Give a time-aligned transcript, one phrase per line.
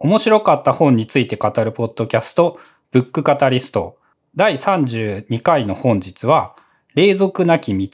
[0.00, 2.60] 面白かった本について語るポッドキャスト、
[2.92, 3.98] ブックカタリスト。
[4.36, 6.54] 第32回の本日は、
[6.94, 7.88] 霊俗なき道、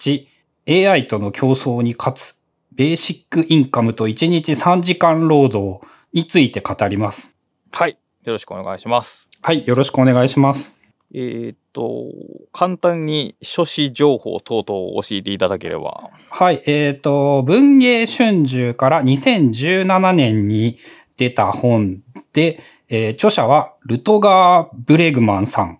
[0.69, 2.39] AI との競争に勝つ、
[2.73, 5.81] ベーシックインカムと1日3時間労働
[6.13, 7.35] について語ります。
[7.73, 7.97] はい。
[8.25, 9.27] よろしくお願いします。
[9.41, 9.67] はい。
[9.67, 10.77] よろしくお願いします。
[11.15, 12.11] えっと、
[12.53, 16.11] 簡単に書誌情報等々を教えていただければ。
[16.29, 16.63] はい。
[16.67, 20.77] えっ、と、文芸春秋から2017年に
[21.17, 25.79] 出た本で、えー、著者はルトガー・ブレグマンさん。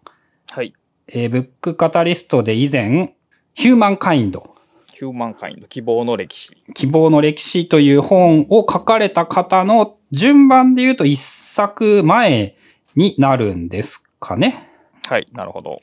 [0.51, 0.75] はい。
[1.09, 3.15] えー、ブックカタリストで以前、
[3.55, 4.55] ヒューマンカインド。
[4.93, 6.57] ヒューマンカインド、希望の歴史。
[6.75, 12.57] 希望の歴史という本を書かれた方の順番で言うと一作前
[12.95, 14.69] になるんですかね。
[15.09, 15.83] はい、なるほど。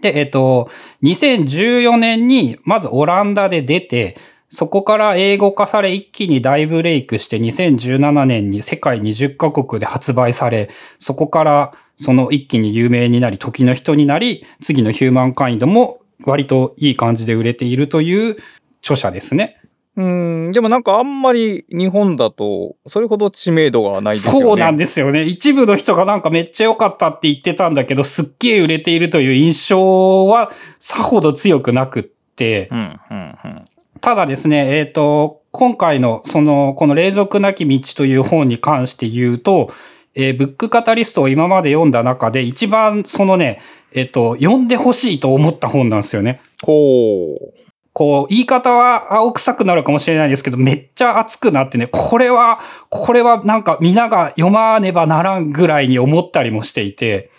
[0.00, 0.70] で、えっ、と、
[1.02, 4.16] 2014年にまずオランダで出て、
[4.54, 18.36] そこから英語化され一気に大ブレイクして2017年に世界20カ国で発売され、そこからその一気に有名になり、時の人になり、次のヒューマンカインドも割といい感じで売れているという
[18.82, 19.58] 著者ですね。
[19.96, 24.40] うん、でもなんかあんまり日本だとそれほど知名度がないですよね。
[24.40, 25.22] そうなんですよね。
[25.22, 33.64] 一部の人がなんかめっちゃ良かったって言ってたんだけど、すっげえ売れているという印象はさほど強くなくって、うんうんうん、
[34.02, 39.70] ただですね、えっ、ー、と、今回のその、この霊俗なき道という本に関して言うと、
[40.14, 43.60] えー、ブックカタリストを今まで読んだ中で一番そのね、
[43.92, 46.40] えっ、ー、と、読んでほしいと思った本なんですよね。
[46.62, 47.54] ほう。
[47.92, 52.58] こう、言い方は青臭くなるかもしれないですけど、めっちゃ熱くなってね、これは、
[52.88, 57.30] これはなんか皆が読まねばならんぐらいに思ったりもしていて、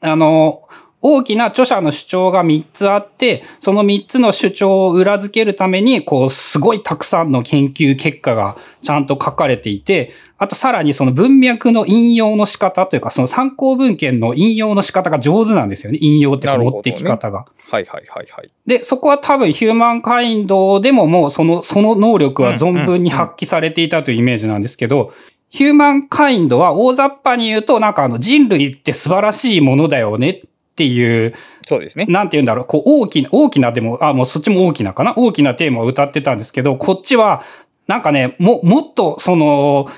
[0.00, 0.62] あの、
[1.02, 15.98] 大きな著者の主張が3つあって、その3つの主張を裏付けるために、こう、すごいたくさんの研究結果がちゃんと書かれていて、あとさらにその文脈の引用の仕方というか、その参考文献の引用の仕方が上手なんですよね。
[16.00, 17.44] 引用って持ってき方が、ね。
[17.70, 18.50] はいはいはいはい。
[18.66, 25.12] で、そこは多分ヒューマンカインドでももうその、その能力は存分に発揮されていたというイメージなんですけど、
[25.48, 30.40] ヒューマンカインドは大雑把に言うと、なんかあの人類って素晴らしいものだよねっ
[30.80, 32.06] ていう、そうですね。
[32.08, 35.12] なんて言うんだろう、こう大きな、大きなでも、あ、もうそっちも大きなかな？
[35.14, 37.42] 大きなテーマを歌ってたんですけど、こっちは、
[37.86, 39.88] なんかね、も、もっと、その、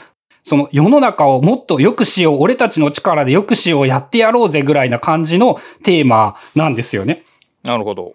[0.43, 7.22] その世の中をもっと良くしよう、俺たちの力で良くしよう、やってやろうぜぐらいな感じのテーマなんですよね。
[7.62, 8.14] なるほど。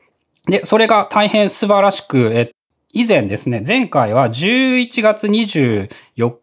[0.50, 2.52] で、それが大変素晴らしく、え
[2.94, 5.90] 以前ですね、前回は11月24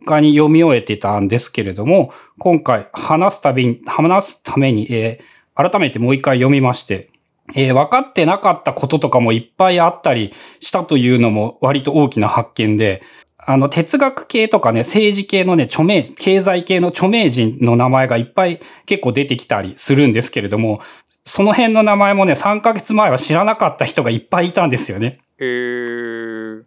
[0.06, 7.10] 日に読み終えてたんですけれども、今回話すたびに、話すために、えー、改めてもう一回読みまして、
[7.54, 13.03] えー、分かってなかったこととかもいっぱいあったりしたというのも割と大きな発見で、
[13.47, 20.81] あの、哲学系とかね、政治系のね、著名、経済系の著名人の名前がいっぱい結構出てきたりするんですけれども、
[21.26, 25.20] その辺の名前もね、3ヶ月前は知らなかった人がいっぱいいたんですよね。
[25.38, 26.62] へー。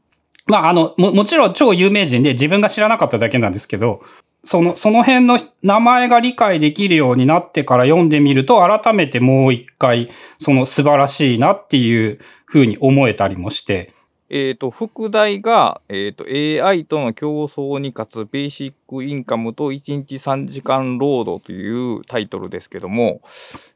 [0.46, 4.02] まあ、あの、も、もちろん超有名人で自分が知らなかっただけなんですけど、
[4.44, 10.10] その、その辺の名前が理解できるようになってから読んでみると、改めてもう一回、
[10.40, 13.94] その素晴らしいなっていうふうに思えたりもして。
[14.30, 23.22] えっ、ー、と、副題が、えっ、ー、と、AI との競争に勝つベーシックインカムと1日3時間労働というタイトルですけども、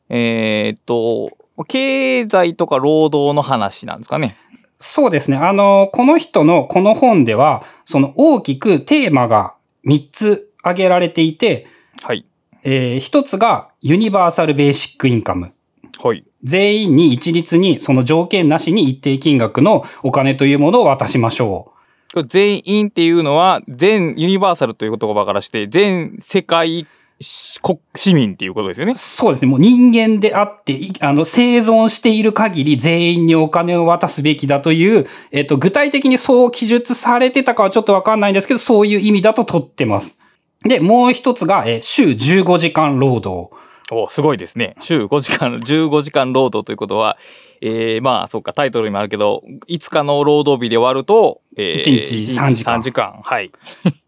[0.10, 4.36] えっ、ー、と、経済とか労働の話なんですかね。
[4.78, 5.38] そうですね。
[5.38, 9.56] あの、この人のこの本では、その大きくテーマが
[9.86, 11.68] 3つ挙げられていて、
[12.02, 12.26] はい。
[12.64, 15.54] えー、一つがユニバーサルベーシックインカム。
[16.04, 16.24] はい。
[16.44, 21.72] 全員に一律にその条件なしに一定金額のお金というものを渡しましょ
[22.16, 22.24] う。
[22.28, 26.86] 全員っていうのは全ユニバーサルという言葉からして全世界
[27.22, 28.94] 市民っていうことですよね。
[28.96, 29.52] そうですね。
[29.52, 40.18] もう人間であって、あの、生存している限り全員にお金を渡すべきだという、えっと、具体的にそう記述されてたかはちょっとわかんないんですけど、そういう意味だと取ってます。
[40.64, 43.50] で、もう一つが、え週15時間労働。
[43.94, 44.76] おすごいですね。
[44.80, 47.18] 週5時間、 15時間労働ということは、
[47.62, 52.80] えー、まあ、そうか、タイトルにもあるけど、5日の労働日で割ると、えー、1日3時間。
[52.80, 53.20] 3時間。
[53.24, 53.52] はい。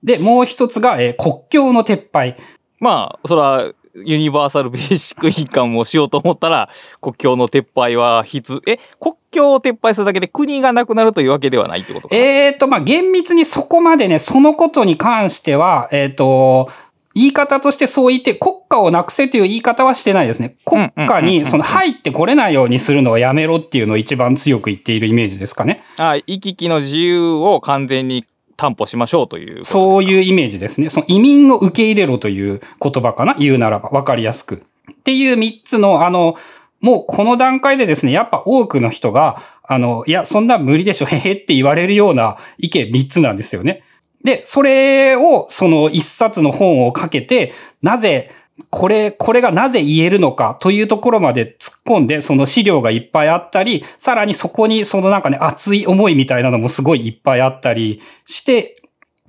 [0.04, 2.38] で、もう一つが、えー、国境の撤廃。
[2.80, 6.70] まあ、それは、ユニバーサルベーシックインカムをしようと思ったら、
[7.02, 12.16] 国境の撤廃は必、え、国境を撤廃するだけで国がなくなるというわけではないってことか？
[12.16, 16.70] えっ、ー、と、まあ、厳密にそこまでね、そのことに関しては、えっ、ー、と、
[17.16, 20.56] 言い方としてそう言って、国家をなくせという言い方はしてないですね。
[20.66, 25.84] 国家に、その入ってこれないようにするのをやめろっていうのを一番強く言っているイメージですかね。
[26.00, 28.26] あ行き来の自由を完全に
[28.58, 29.64] 担保しましょうという。
[29.64, 30.90] そういうイメージですね。
[30.90, 33.36] その移民を受け入れろという言葉かな？
[33.36, 34.64] 言うならば、わかりやすく。
[34.92, 36.36] っていう3つの、あの、
[36.82, 43.84] もうこの段階でですね、やっぱ多くの人が、あの、いや、そんな無理でしょ、へへって言われるような意見3つなんですよね。
[44.24, 48.32] で、それを、その1冊の本をかけて、なぜ、
[48.70, 58.76] これ、これがなぜ言えるのかというところまで突っ込んで、その資料がいっぱいあったり、さらにそこにそのなんかね、熱い思いみたいなのもすごいいっぱいあったりして、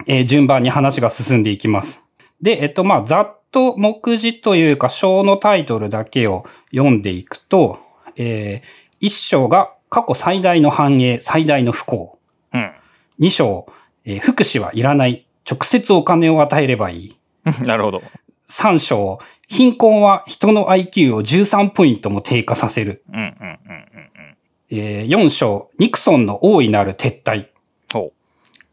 [0.07, 2.05] えー順番に話が進んでいきます。
[2.43, 7.79] で、えっと、まあ、ざっと目次というか章のタイトルだけを読んでいくと、
[8.17, 12.19] えー一章が過去最大の繁栄、最大の不幸。
[12.53, 12.73] うん。
[13.19, 13.67] 二章、
[14.05, 15.27] えー福祉はいらない。
[15.49, 17.17] 直接お金を与えればいい。
[17.67, 18.03] なるほど。
[18.47, 19.19] 三章、
[19.49, 23.03] 貧困は人の IQ を13ポイントも低下させる。
[23.13, 24.37] うんうんうんうんうん。
[24.71, 27.49] えー四章、ニクソンの大いなる撤退。
[27.93, 28.13] ほう。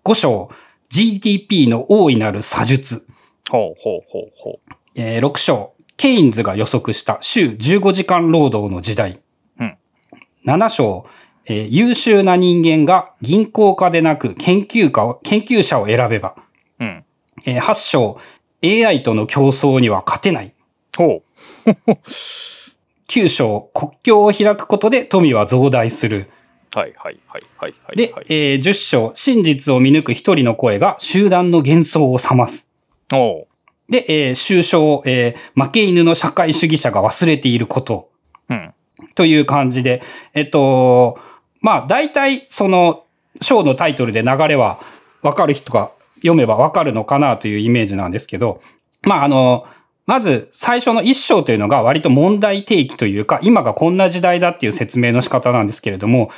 [0.04, 0.50] 五章、
[0.90, 3.08] GDP の大いなる差術。
[3.50, 4.60] ほうほうほうほ
[4.96, 9.22] えー6章、ケインズが予測した週15時間労働の時代。
[9.60, 9.78] うん
[10.46, 11.06] 7章、
[11.46, 16.36] えー優秀な人間が銀行家でなく研究家を、研究者を選べば。
[16.80, 16.84] う。
[16.84, 17.06] うん。
[17.46, 18.20] えー8章、
[18.64, 20.54] AI との競争には勝てない。
[20.96, 21.24] ほ
[23.08, 26.30] 9章、国境を開くことで富は増大する。
[26.76, 26.80] う。
[26.80, 27.96] はいはいはいはいはい。
[27.98, 32.70] で、はい、えー10章、真実を見抜く一人の声が集団の幻想を覚ます。
[33.12, 33.48] おう。
[33.90, 38.10] で、えー終章、えー負け犬の社会主義者が忘れていること。
[38.50, 38.74] うん。
[39.16, 40.02] という感じで、
[40.34, 41.20] えっと、
[41.60, 43.06] まあ、大体、その、
[43.42, 44.80] 章のタイトルで流れは、
[45.22, 45.92] わかる人が
[46.22, 48.62] 読めばわかるのかなというイメージなんですけど、
[49.04, 49.66] まあ、あの、
[50.06, 56.30] まず、最初の一章というのが割と問題提起というか、今がこんな時代だっていう説明の仕方なんですけれども、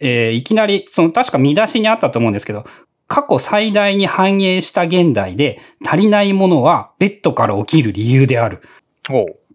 [0.00, 2.64] えーいきなり、その、確か見出しにあったと思うんですけど、
[3.08, 8.60] 過去最大に反映した現代で足りないものはベッドから起きる理由である。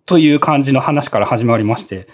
[0.05, 2.07] という感じの話から始まりまして、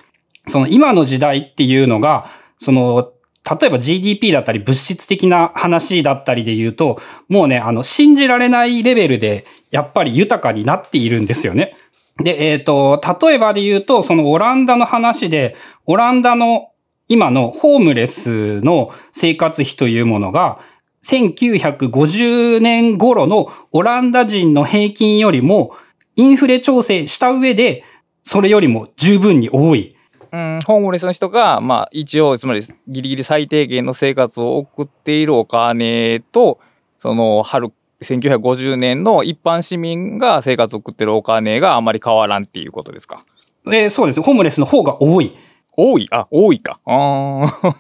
[0.48, 2.28] その今の時代っていうのが、
[2.58, 3.12] その、
[3.60, 7.00] 例えば GDP だったり物質的な話だったりで言うと、
[7.30, 11.76] もうね、あの、信じられないレベルで、やっぱり豊かになっているんですよね。
[12.24, 15.56] で、えっ、と、例えばで言うと、そのオランダの話で、
[15.86, 16.72] オランダの
[17.08, 20.60] 今のホームレスの生活費というものが、
[21.04, 25.74] 1950年頃のオランダ人の平均よりも、
[26.16, 27.84] インフレ調整した上で、
[28.24, 29.97] それよりも十分に多い。
[30.32, 36.60] うん、ホームレスの人が、まあ、一応、つまり、ギリギリ最低限の生活を送っているお金と、
[37.02, 37.72] その、春、
[38.02, 43.26] 1950年の一般市民が生活を送ってるお金があまり変わらんっていうことですか？
[43.68, 44.22] えーそうです。
[44.22, 45.36] ホームレスの方が多い。
[45.76, 46.08] 多い？
[46.12, 46.80] あ、多いか。
[46.86, 47.76] あ あ。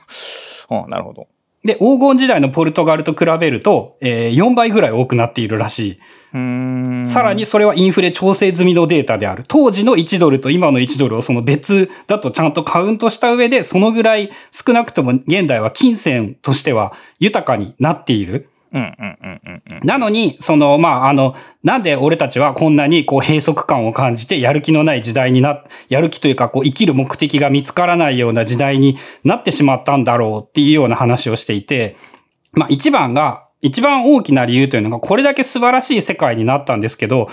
[0.83, 1.27] うんなるほど。
[1.67, 5.99] で、黄金時代のポルトガルと比べると、えー4倍ぐらい多くなっているらし
[6.33, 7.05] い。
[7.05, 9.43] さらにそれはインフレ調整済みのデータである。
[9.47, 18.49] 当時の1ドルと今の1ドルをその別だとちゃんとカウントした上で、そのぐらい少なくとも現代は金銭としては豊かになっている。
[19.83, 31.95] なのに、その、まあ、あの、なんで俺たちはこんなにこう閉塞感を感じてやる気のない時代にな、やる気というかこう生きる目的が見つからないような時代になってしまったんだろうっていうような話をしていて、
[32.53, 37.27] まあ一番が、一番大きな理由というのがこれだけ素晴らしい世界になったんですけど、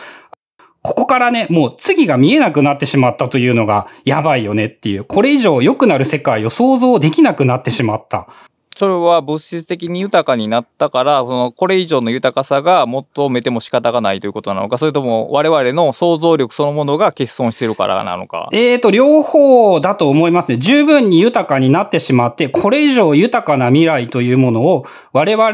[0.83, 8.29] ここからね、もう次が見えなくなってしまったというのがやばいよねっていう、これ以上良くなる世界を想像できなくなってしまった。
[8.77, 18.49] それは物質的に豊かになったから、その、これ以上の豊かさが求めても仕方がないということなのか、それとも我々の想像力そのものが欠損してるからなのか。
[18.53, 20.59] えーと、両方だと思いますね。
[20.59, 25.53] 十分に豊かになってしまって、これ以上豊かな未来というものを我々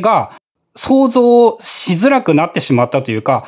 [0.00, 0.32] が
[0.74, 3.44] 想像しづらくなってしまったというか、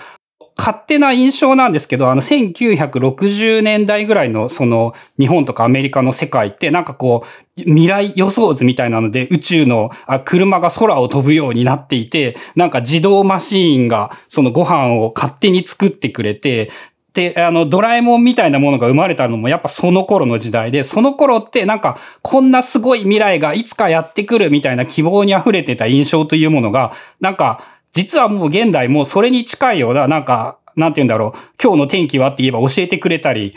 [0.57, 7.25] 勝手な印象なんですけど、あの、1960年代ぐらいの、その、日本とかアメリカの世界って、なんかこ
[7.57, 16.71] う、未来予想図みたいなので、宇宙の、あ、車が空を飛ぶようになっていて、なんか自動マシーンが、そのご飯を勝手に作ってくれて、
[17.15, 27.61] で、あの、ドラえもんみたいなものが生まれたのもやっぱその頃の時代で、その頃ってなんか、こんなすごい未来がいつかやってくるみたいな希望に溢れてた印象というものが、なんか、
[27.95, 33.57] 実はもう現代もそれに近いような、なんか、なんて言うんだろう、今日の天気はって言えば教えてくれたり、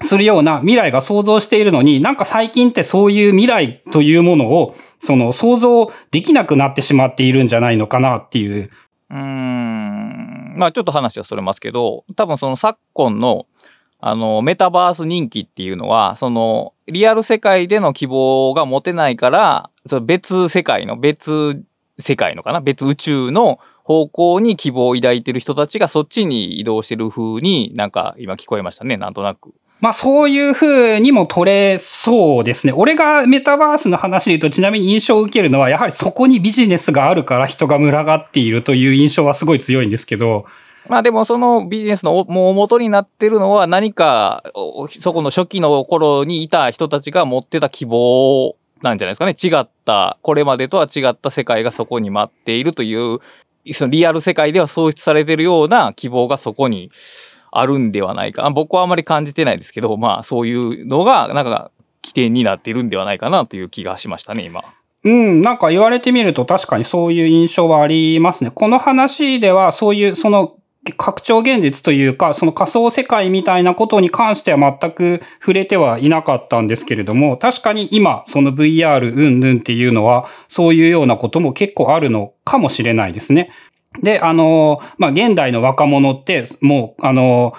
[0.00, 8.70] するような未来が想像しているのに、なんか最近ってそういう未来というものを、その想像できなくなってしまっているんじゃないのかなっていう。
[9.10, 10.54] うーん。
[10.56, 13.46] まあちょっと話はそれますけど、多分その昨今の、
[14.00, 21.62] あの、メタバース人気っていうのは、その、リアル世界での希望が持てないから、その別世界の別
[22.00, 22.60] 世界のかな？
[22.60, 29.54] 別宇宙の方向に希望を抱いてる人たちがそっちに移動してる風になんか今聞こえましたね、なんとなく。
[29.80, 32.72] まあそういう風にも取れそうですね。
[32.72, 40.46] 俺がメタバースの話で言うとちなみに印象を受けるのはやはりそこにビジネスがあるから人が群がっているという印象はすごい強いんですけど。
[40.88, 44.42] まあでもそのビジネスのもう元になってるのは何か
[44.90, 49.34] そこの初期の頃にいた人たちが持ってた希望なんじゃないですかね。
[49.58, 53.18] 違った、これまでとは違った世界がそこに待っているという
[53.72, 56.90] そのリアル世界では創出されてるような希望がそこに
[57.50, 58.48] あるんではないか。
[58.50, 61.70] 僕はあまり感じてないですけど、まあそういうのがなんか
[62.02, 64.62] 起点になっているんではないかなという気がしましたね、今。
[65.04, 68.50] うん、なんか言われてみると確かにそういう印象はありますね。
[68.50, 70.56] この話ではそういうその
[70.92, 83.50] 拡張現実というか、その仮想世界みたいなことに関しては全く触れてはいなかったんですけれども、確かに今、その VR うんぬんっていうのは、そういうようなことも結構あるのかもしれないですね。
[84.02, 87.54] で、あの、まあ、現代の若者って、もう、あの、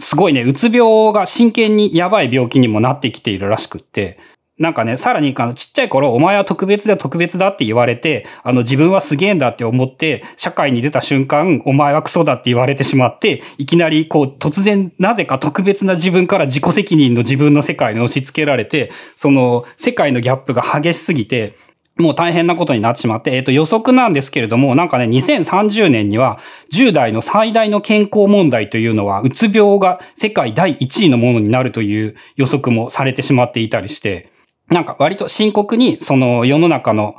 [0.00, 4.18] すごいね、うつ病が真剣にやばい病気にもなってきているらしくって、
[4.58, 21.54] なんかね、さらに、あの、ちっちゃい頃、お前は特別だ、特別だって言われて、あの、自分はすげえんだって思って、社会に出た瞬間、お前はクソだって言われてしまって、いきなり、こう、突然、なぜか特別な自分から自己責任の自分の世界に押し付けられて、その、世界のギャップが激しすぎて、
[21.98, 26.38] もう大変なことになってしまって、えっ、ー、と予測なんですけれども、なんかね、2030年には
[26.72, 34.30] 10代の最大の健康問題というのは、うつ病が世界第1位のものになるという予測もされてしまっていたりして、
[34.70, 37.16] なんか割と深刻にその世の中の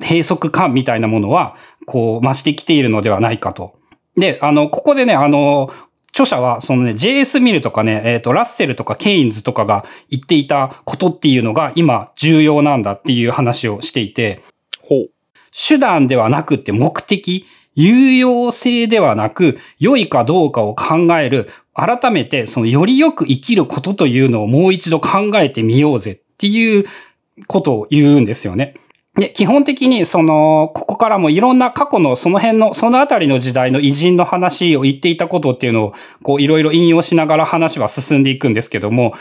[0.00, 3.78] 閉塞感みたいなものは、こう増してきているのではないかと。
[4.16, 5.70] で、あの、ここでね、あの、
[6.10, 14.42] 著者は、そのね、JS ミルとかね、えっ、ー、と、ラッセルとかケインズとかが言っていたことっていうのが今重要なんだっていう話をしていて、
[14.80, 15.10] ほう。
[15.52, 26.84] 手段ではなくて目的、有用性ではなく、良いかどうかを考える、改めて、そのよりよく生きることというのをもう一度考えてみようぜっていう
[27.48, 28.74] ことを言うんですよね。
[29.16, 39.14] で、基本的に、その、ここからもいろんな過去のその辺の、そのあたりの時代の偉人の話を言っていたことっていうのを、こう、いろいろ引用しながら話は進んでいくんですけども、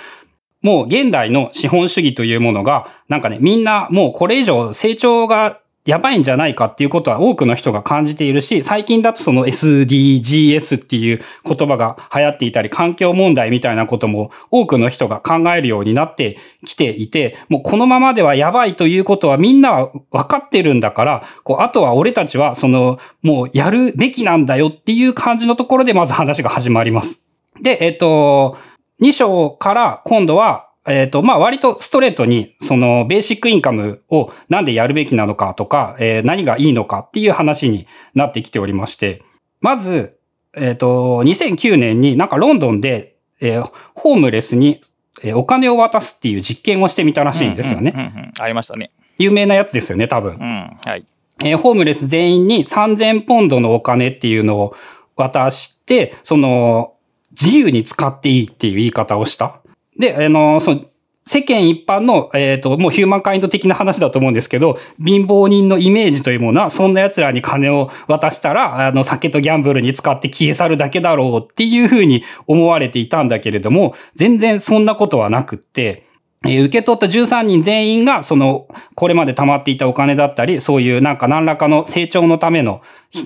[0.62, 27.26] もう現代の資本主義というものが、なんかね、みんなもうこれ以上成長がやばいんじゃないかっていうことは多くの人が感じているし、最近だとその SDGs っていう言葉が流行っていたり、環境問題みたいなことも多くの人が考えるようになってきていて、もうこのままではやばいということはみんなは分かってるんだから、こう、あとは俺たちはその、もうやるべきなんだよっていう感じのところでまず話が始まります。
[27.62, 28.58] で、えっと、
[29.02, 39.24] 2章から今度はえっ、ー、と、まあ、割とストレートに、その、ベーシックインカムをなんでやるべきなのかとか、えー、何がいいのかっていう話になってきておりまして、
[39.60, 40.18] まず、
[40.56, 44.82] えっ、ー、と、2009年になんかロンドンで、えー、ホームレスに、
[45.24, 47.92] えー、お金を渡すっていう実験をしてみたらしいんですよね。
[47.94, 48.92] うんうんうんうん、ありましたね。
[49.18, 50.36] 有名なやつですよね、多分。
[50.36, 51.06] うん、はい。
[51.44, 54.76] えー、ホームレス全員に3000ポンドのお金っていうのを
[55.16, 56.94] 渡して、その、
[57.32, 59.62] 自由に使っていいっていう言い方をした。
[59.98, 60.82] で、あの、その、
[61.28, 76.08] 世間一般の、えっ、ー、と、もうヒューマンカインド的な話だと思うんですけど、貧乏人のイメージというものは、そんな奴らに金を渡したら、あの、酒とギャンブルに使って消え去るだけだろうっていうふうに思われていたんだけれども、全然そんなことはなくって、
[76.48, 82.82] え、受け取った13人全員が、その、これまで貯まっていたお金だったり、そういうなんか何らかの成長のための、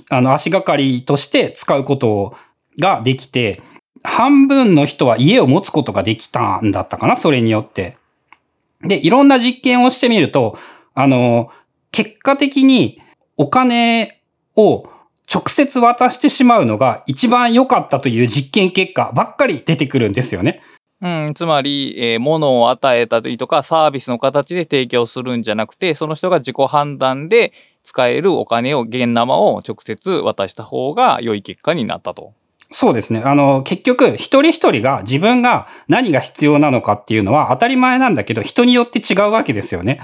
[0.09, 2.35] あの、足がかりとして使うこと
[2.79, 3.61] ができて、
[4.03, 7.97] 半分の人は家を持つことができたんだったかなそれによって。
[8.81, 10.57] で、いろんな実験をしてみると、
[10.93, 11.51] あの、
[11.91, 13.01] 結果的に
[13.37, 14.21] お金
[14.55, 14.85] を
[15.33, 20.61] 直接渡してしまうのが一番良かったという実験結果ばっかり出てくるんですよね。
[21.01, 27.53] うん、つまり、えー、物を与えたりとかサービスの形で提供するんじゃなくて、その人が自己判断で
[27.83, 32.33] 使えるお金を、現生を直接渡した方が良い結果になったと。
[32.71, 33.21] そうですね。
[33.23, 39.99] あの、結局、一人一人が自分が何が必要なのかっていうのは当たり前なんだけど、人によって違うわけですよね。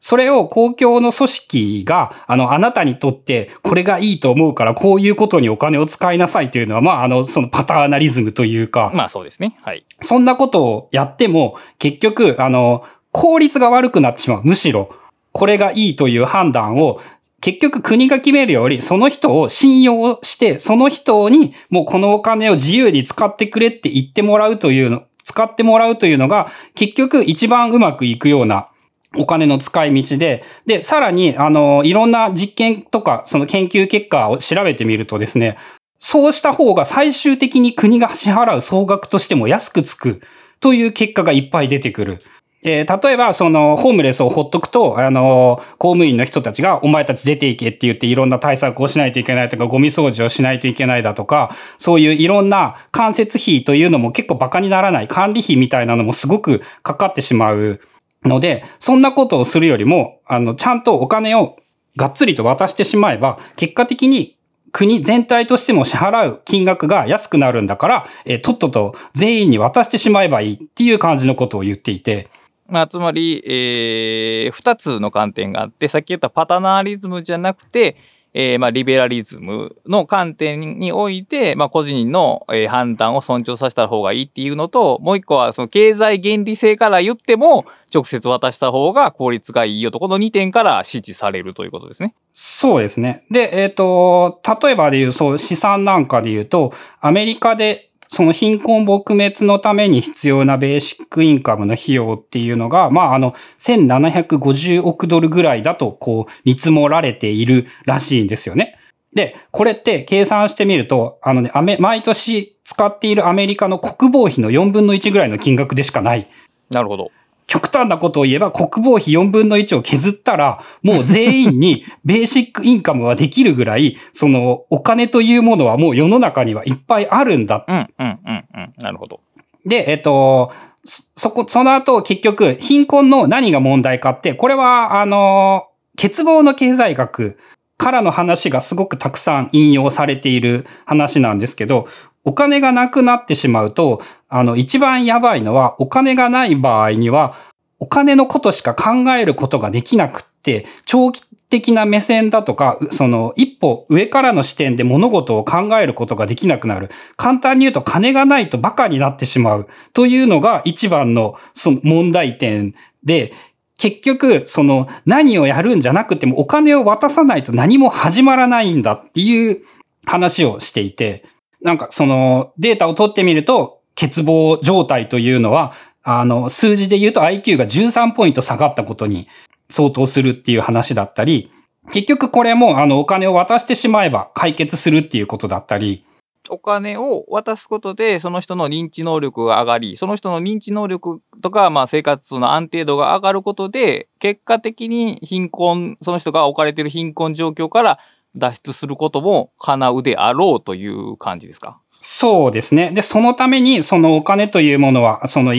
[0.00, 8.90] それを公共の組織が、あの、あなたにとってこれがいいと思うから、こういうことにお金を使いなさいというのは、まあ、あの、そのパターナリズムというか。
[8.94, 9.58] まあそうですね。
[9.62, 9.84] はい。
[10.00, 14.42] そんなことをやっても、結局、あの、効率が悪くなってしまう。
[14.44, 14.90] むしろ、
[15.32, 17.00] これがいいという判断を
[17.40, 28.68] 結局国が決めるより、その人を信用して、その人にもうこのお金を自由に使ってくれって言ってもらうというの、使ってもらうというのが、結局一番うまくいくような
[29.16, 35.56] お金の使い道で、で、さらに、あの、いろんな実験とか、その研究結果を調べてみるとですね、
[35.98, 40.22] そうした方が最終的に国が支払う総額としても安くつく
[40.58, 42.18] という結果がいっぱい出てくる。
[42.62, 57.80] えー、例えば、その、ホームレスをほっとくと、あの、公務員の人たちが、お前たち出ていけって言っていろんな対策をしないといけないとか、ゴミ掃除をしないといけないだとか、そういういろんな間接費というのも結構馬鹿にならない、管理費みたいなのもすごくかかってしまう
[58.24, 61.56] ので、そんなことをするよりも、あの、ちゃんとお金を
[61.96, 64.36] がっつりと渡してしまえば、結果的に
[64.72, 72.28] 国全体としても支払う金額が安くなるんだから、えー、とっとと全員に渡してしまえばいいっていう感じのことを言っていて、
[72.70, 77.96] まあ、つまり、えー、二つの観点があって、さっき言ったパタナーリズムじゃなくて、
[78.32, 92.14] えー、まあ、リベラリズムの観点において、まあ、個人の、えー、判断を尊重させた方がいいっていうのと、もう一個は、その経済原理性から言っても、直接渡した方が効率がいいよと、この2点から支持されるということですね。
[92.32, 93.24] そうですね。
[93.32, 108.76] で、えっ、ー、と、例えばで言う、そう、資産なんかで言うと、アメリカでその貧困撲滅のために必要なベーシックインカムの費用っていうのが、まあ、あの、1750億ドルぐらいだと、こう、見積もられているらしいんですよね。
[109.14, 116.28] で、これって計算してみると、あのね、毎年使っているアメリカの国防費の4分の1ぐらいの金額でしかない。
[116.70, 117.10] なるほど。
[117.50, 127.64] 極端なことを言えば国防費4分の1を削ったら、もう全員に ベーシックインカムはできるぐらい、そのお金というものはもう世の中にはいっぱいあるんだ。
[127.66, 128.72] うん、うん、うん、うん。
[128.78, 129.18] なるほど。
[129.66, 130.52] で、えっと、
[130.84, 135.64] そこ、その後結局、貧困の何が問題かって、これは、あの、
[136.00, 137.36] 欠乏の経済学
[137.78, 141.88] からの話がすごくたくさん引用されている話なんですけど、
[142.24, 147.34] お金がなくなってしまうと、あの、一番やばいのは、お金がない場合には、
[147.78, 156.90] お金のことしか考えることができなくって、長期的な目線だとか、その一歩上からの視点で物事を考えることができなくなる。
[157.16, 159.68] 簡単に言うと金がないと馬鹿になってしまう。
[159.92, 163.32] というのが一番のその問題点で、
[163.78, 169.62] 結局、その何をやるんじゃなくてもお金を渡さないと何も始まらないんだっていう
[170.04, 171.24] 話をしていて、
[171.62, 179.28] なんかそのデータを取ってみると、欠乏状態というのは、あの、数字で言うと IQ が13ポイント下がったことに
[179.68, 181.50] 相当するっていう話だったり、
[181.92, 186.04] 結局これもあのお金を渡してしまえば解決するっていうことだったり、
[186.48, 197.98] お金を渡すことで、その人の認知能力が上がり、その人の認知能力とか、まあ生活の安定度が上がることで、結果的に貧困、その人が置かれている貧困状況から
[198.36, 201.78] 脱出することも叶うであろうという感じですか？
[202.00, 202.92] そうですね。
[202.92, 205.54] で、そのために、そのお金というものは、その、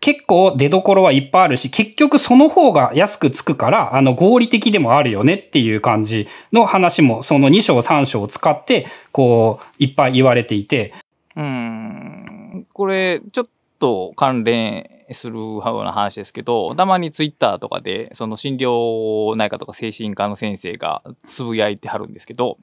[0.00, 10.94] 結構出所はいっぱいあるし、結局その方が安くつくから、あの合理的でもあるよねっていう感じの話も、その2章3章を使って、こう、いっぱい言われていて。
[11.36, 22.58] うん、これ、ちょっと関連するような話ですけど、たまにツイッターとかで、その診療内科とか精神科の先生がつぶやいてはるんですけど、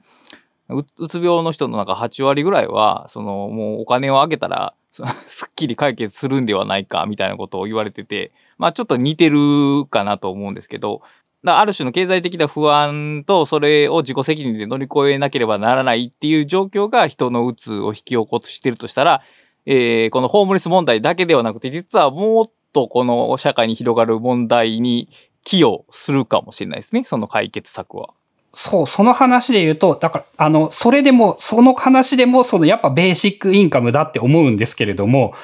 [0.68, 11.02] うつ病の人のなんか8割ぐらいは、そのもうお金をあげたら、 すっきり解決するんではないかみたいなことを言われてて、まあちょっと似てるかなと思うんですけど、
[11.44, 19.22] ある種の経済的な不安とそれを自己責任で乗り越えなければならないっていう状況が人のうつを引き起こしてるとしたら、
[19.66, 25.08] えー、このホームレス問題だけではなくて、実はもっとこの社会に広がる問題に
[25.44, 28.10] 寄与するかもしれないですね、その解決策は。
[28.52, 35.34] そう、その話で言うと、だから、あの、それでも、その話でも、その、やっぱベーシックインカムだって思うんですけれども、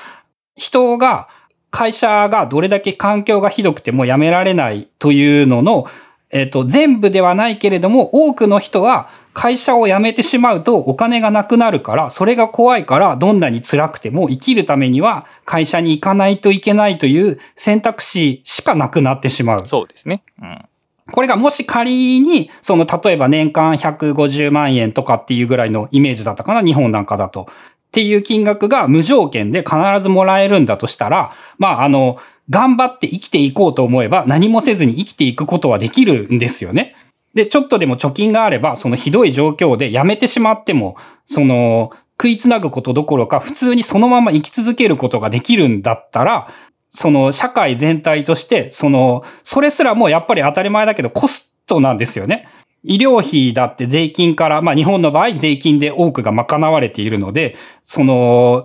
[0.57, 1.29] 人が、
[1.71, 5.87] 会社がどれだけ環境がひどくても辞められないというのの、
[6.35, 19.67] えっ、と、全部ではないけれども、多くの人は会社を辞めてしまうとお金がなくなるから、それが怖いから、どんなに辛くても生きるためには会社に行かないといけないという選択肢しかなくなってしまう。
[19.67, 20.25] そうですね。
[20.43, 20.65] うん。
[21.13, 27.47] これがもし仮に、その、例えば年間150万円とかっていうぐらいのイメージだったかな、日本なんかだと。
[27.49, 32.19] っていう金額が無条件で必ずもらえるんだとしたら、まあ、あの、
[32.51, 36.95] 頑張って生きていこうと思えば何もせずに生きていくことはできるんですよね。
[37.35, 46.49] で、ちょっとでも貯金があれば、そのひどい状況で辞めてしまっても、その、食いつなぐことどころか、普通にそのまま生き続けることができるんだったら、
[46.91, 52.47] その社会全体として、その、それすらもやっぱり当たり前だけどコストなんですよね。
[52.85, 58.65] 医療費だって税金から、まあ日本の場合税金で多くが賄われているので、その、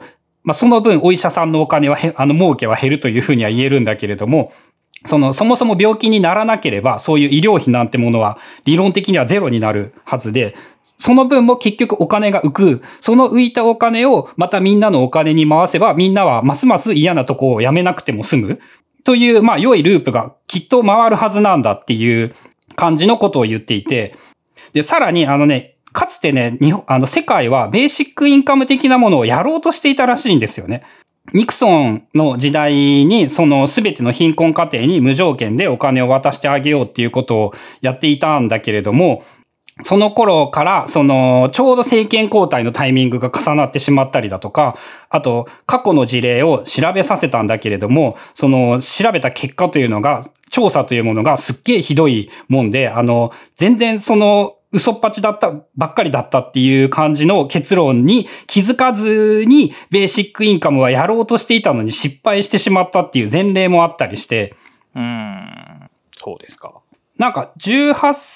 [0.49, 4.51] まあその分お医者さんのお金はあの儲けは減るというふうには言えるんだけれども、
[5.05, 10.55] その、そもそも病気にならなければ、そういう医療費なんてものは理論的にはゼロになるはずで、
[10.97, 12.81] その分も結局お金が浮く。
[12.99, 18.59] その浮いたお金をまたみんなのお金に回せば、みんなはますます嫌なとこをやめなくても済む。
[19.03, 22.33] という、まあ、良いループがきっと回るはずなんだっていう
[22.75, 24.15] 感じのことを言っていて、
[24.73, 30.83] で、さらに、あのね、かつてね、日本、あの、世界はベーシックインカム的なものをやろうとしていたらしいんですよね。
[31.33, 39.23] ニクソンの時代に、その全ての貧困家庭に無条件でお金を渡してあげようっていうことをやっていたんだけれども、
[39.83, 44.77] その頃から、その、ちょうど政権交代のタイミングが重なってしまったりだとか、
[45.09, 64.55] あと、過去の事例を調べさせたんだけれども、その、調べた結果というのが、調査というものがすっげえひどいもんで、あの、全然その、嘘っぱちだった、ばっかりだったっていう感じの結論に気づかずに、ベーシックインカムはやろうとしていたのに失敗してしまったっていう前例もあったりして。
[64.95, 66.81] うん、そうですか。
[67.17, 67.93] なんか18、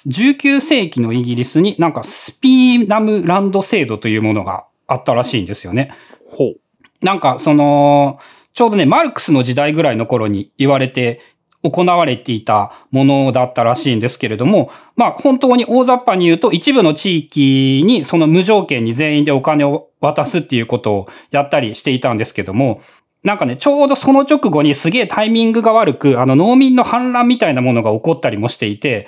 [0.09, 5.91] 19世紀のイギリスになんかスピーナムランド制度というものがあったらしいんですよね。
[6.29, 6.59] ほう。
[7.01, 8.19] なんかその、
[8.53, 11.21] ちょうどね、マルクスの時代ぐらいの頃に言われて
[11.63, 22.81] 行われていたものだったらしいんですけれども、まあ本当に大雑把に言うと一部の地域にその無条件に全員でお金を渡すっていうことをやったりしていたんですけども、
[23.23, 29.07] なんかね、ちょうどその直後にすげえタイミングが悪く、あの農民の反乱みたいなものが起こったりもしていて、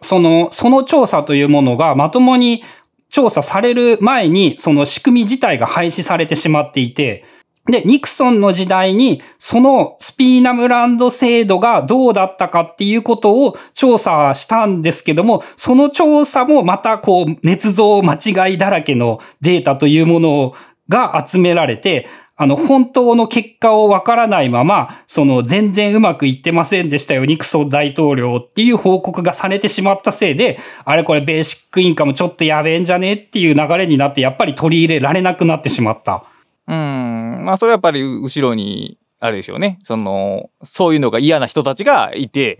[0.00, 2.64] その、その調査というものがまともに
[3.10, 7.24] 調査される前に、その仕組み自体が廃止されてしまっていて、
[7.66, 20.52] で、ニクソンの時代に、そのスピーナムランド制度がどうだったかっていうことを調査したんですけども、その調査もまたこう、捏造間違いだらけのデータというもの
[20.90, 36.24] が集められて、あの、本当の結果をわからないまま、その、全然うまくいってませんでしたよ、ニクソン大統領っていう報告がされてしまったせいで、あれこれベーシックインカムちょっとやべえんじゃねっていう流れになって、やっぱり取り入れられなくなってしまった。
[36.68, 37.44] うん。
[37.44, 39.78] まあ、それはやっぱり後ろに、あれでしょうね。
[39.84, 42.58] その、そういうのが嫌な人たちがいて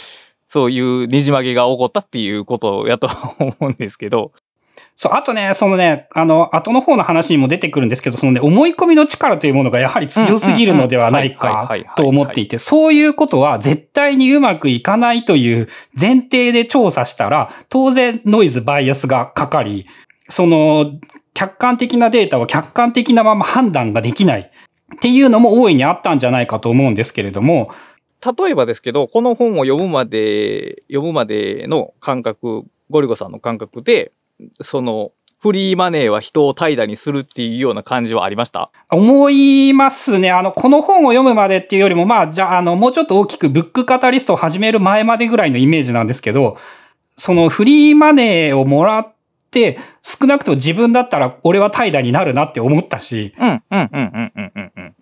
[0.46, 4.32] そういうねじ曲げが起こったっていうことやと思うんですけど。
[4.94, 19.86] そう、あとね、そのね、あの、後の方の話にも出てくるんですけど、そのね、思い込みの力というものがやはり強すぎるのではないかと思っていて、そういうことは絶対にうまくいかないという前提で調査したら、当然ノイズバイアスがかかり、
[20.28, 20.92] その、
[21.36, 24.40] 客観的なデータを客観的なまま判断ができない。
[24.40, 27.70] っていうのも大いにあったんじゃないかと思うんですけれども、
[28.24, 34.12] 例えばですけど、この本を読むまで、読むまでの感覚、ゴリゴさんの感覚で、
[34.62, 38.70] その、フリーマネーは人を怠惰にするっていうような感じはありました？
[38.90, 40.30] 思いますね。
[40.30, 46.56] あの、この本を読むまでっていうよりも、まあ、じゃあ、あの、もうちょっと大きくブックカタリストを始める前までぐらいのイメージなんですけど、
[47.10, 49.12] そのフリーマネーをもらっ、
[50.02, 54.94] 少なくとも自分だったら俺は怠惰になるなって思ったし、うん、うん、うん、うん、うん、うん。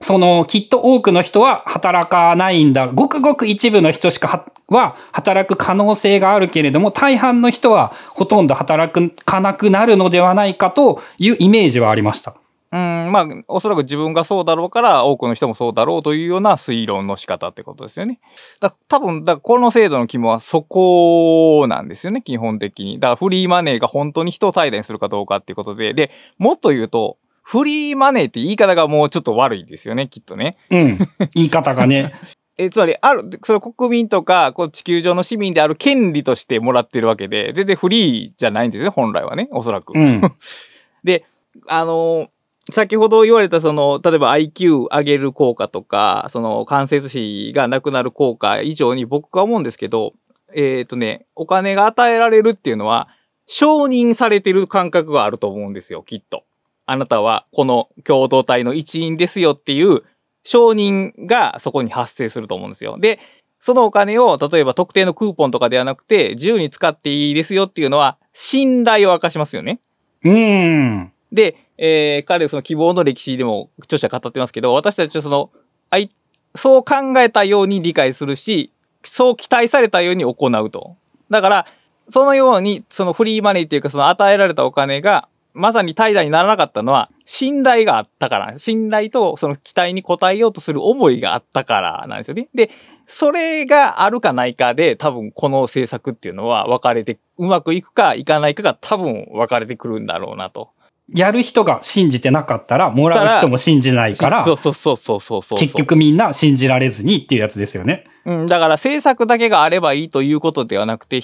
[0.00, 2.88] その、きっと多くの人は働かないんだ。
[2.88, 8.92] ごくごく一部の人しかは働く可能性があるけれども、大半の人はほとんど働
[9.24, 12.34] かなくなるのではないかというイメージはありました。
[12.76, 18.20] うん、まあ、おそらく自分がそうだろうから、多くの人もそうだろうというような推論の仕方ってことですよね。
[18.60, 23.00] だ多分、だこの制度の肝はそこなんですよね、基本的に。
[23.00, 30.56] だからフリーマネーが本当に人を怠惰にするかどうかっていうことで、で、もっと言うと、フリーマネーって言い方がもうちょっと悪いですよね、きっとね。
[30.70, 30.98] うん。
[31.34, 32.12] 言い方がね。
[32.58, 39.92] え、つまり、ある、それ国民とか、こう地球上の市民である権利としてもらってるわけで、全然フリーじゃないんですね、本来はね、おそらく。
[39.94, 40.22] うん、
[41.04, 41.24] で、
[41.68, 42.28] あの
[42.70, 50.14] 先ほど言われたその、例えば IQ 上げる効果とか、その関節比がなくなる効果以上に僕が思うんですけど、
[50.52, 53.08] えっ、ー、とね、お金が与えられるっていうのは、
[53.46, 56.44] 承認されてる感覚があると思うんですよ、きっと。
[56.86, 60.02] あなたはこの共同体の一員ですよっていう
[60.44, 62.96] 承認がそこに発生すると思うんですよ。
[62.98, 63.18] で、
[63.58, 69.80] そのお金を例えば特定のクーポンとかではなくて自由に使っていいですよっていうのは信頼を明かしますよね。
[70.22, 71.12] うん。
[71.36, 75.52] で、えー、彼その希望の歴史でも著者語ってますけど、私たちはその、
[75.90, 76.10] あい、
[76.56, 78.72] そう考えたように理解するし、
[79.04, 80.96] そう期待されたように行うと。
[81.30, 81.66] だから、
[82.08, 92.48] そのように、そのフリーマネーっていうか、その与えられたお金が、まさに怠惰にならなかったのは、信頼があったから、信頼とその期待に応えようとする思いがあったからなんですよね。
[92.54, 92.70] で、
[93.06, 100.70] それがあるかないかで、多分この政策っていうのは分かれて、うまくいくかいかないかが多分分かれてくるんだろうなと。
[101.14, 105.58] やる人が信じてなかったら、もらう人も信じないから、そうそうそうそうそうそう。
[105.58, 108.04] 結局みんな信じられずにっていうやつですよね。
[108.24, 111.20] うん、だから政策だけがあればいいということではなくて、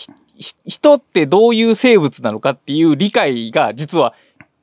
[0.64, 4.14] 人ってどういう生物なのかっていう理解が実は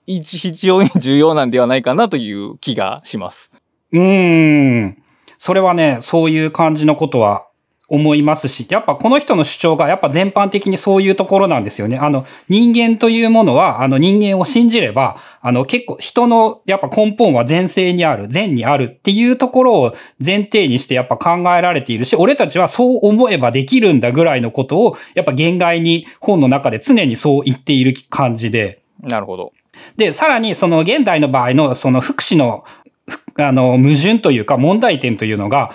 [0.08, 3.52] 一非常に重要なんではないかなという気がします。
[3.92, 5.04] うーん。
[5.38, 7.49] それはね、そういう感じのことは
[7.90, 11.98] 思いますし、やっぱこの人の主張がやっぱ全般的にそういうところなんですよね。
[11.98, 29.54] あの、人間というものは、あの人間を信じれば、あの結構人のやっぱ根本は前世にある、善にあるっていうところを前提にしてやっぱ考えられているし、俺たちはそう思えばできるんだぐらいのことを、やっぱ言外に本の中で常にそう言っている感じで、なるほど。
[29.98, 32.66] で、さらにその現代の場合のその福祉の、
[33.08, 35.72] ふあの、矛盾というか問題点というのが、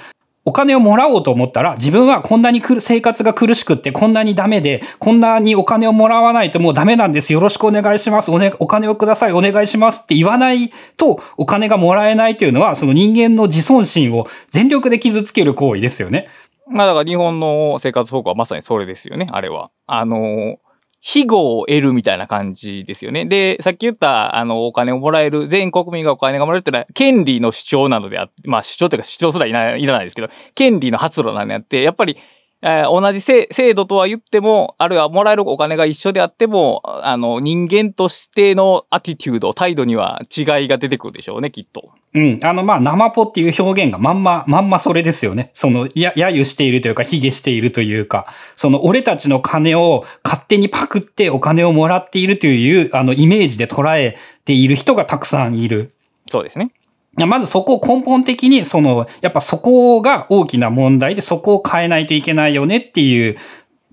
[0.46, 7.32] お金をもらおうと思ったら、自分はこんなに生活が苦しくって、こんなにダメで、こんなにお金をもらわないともうダメなんです。
[7.32, 8.30] よろしくお願いします。
[8.30, 9.32] お,、ね、お金をください。
[9.32, 16.28] お願いしますって言わないと、お金がもらえないというのは、その人間の自尊心を全力で傷つける行為ですよね。
[16.66, 19.70] まあだから日本の生活保護はまさにそれですよね、あれは。
[19.86, 20.58] あの、
[21.06, 23.26] 庇護を得るみたいな感じですよね。
[23.26, 32.16] で、さっき言った、あの、お金をもらえる、全国民がお金がもらえるってのは、権利の主張なのであって、まあ主張というか主張すらいないいらないですけど、権利の発露なのであって、やっぱり、
[32.66, 41.90] えー同じ制制度とは言っても、あるいはもらえるお金が一緒であっても、あの、人間としてのアティテュード、態度には違いが出てくるでしょうね、きっと。
[42.14, 42.40] うん。
[42.42, 45.50] あの、まあ、生ポっていう表現がまんま、まんまそれですよね。
[45.52, 55.92] その、や、揶揄しているというか、卑下しているというか、その、俺たちの金を勝手にパクってお金をもらっているという、あの、イメージで捉えている人がたくさんいる。
[56.30, 56.68] そうですね。
[57.16, 63.36] まずそこを根本的に、その、やっぱそこが大きな問題で、そこを変えないといけないよねっていう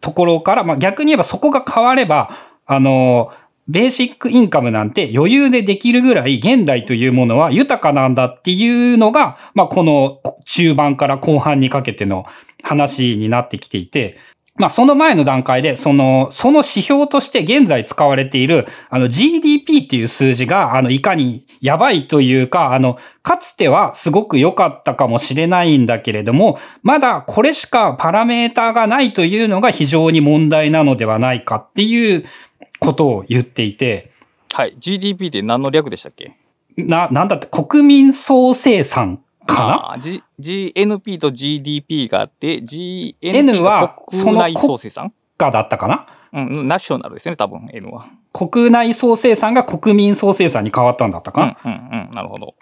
[0.01, 2.31] ところから、まあ逆に言えばそこが変われば、
[2.65, 3.31] あの、
[3.67, 12.25] ベーシックインカムなんて余裕でできるぐらい現代というものは豊かなんだっていうのが、まあこの中盤から後半にかけての
[12.63, 14.17] 話になってきていて、
[14.57, 32.25] まあその前の段階で、その、その指標として現在使われている、あの GDP っていう数字が、あの、いかにやばいというか、あの、かつてはすごく良かったかもしれないんだけれども、まだこれしかパラメーターがないというのが非常に問題なのではないかっていう
[32.79, 34.11] ことを言っていて、
[34.53, 34.75] はい。
[34.77, 36.35] GDP って何の略でしたっけ？
[36.75, 37.47] な、なんだって？
[37.47, 39.23] 国民総生産
[39.55, 39.97] かな
[40.39, 45.11] ？GNP と GDP があって、GNP N はが国内総生産？
[45.37, 46.05] かだったかな？
[46.33, 48.07] うん、ナショナルですよね、多分 N は。
[48.31, 52.55] 国内総生産が国民総生産に変わったんだったかな、うん、うん、うん、なるほど。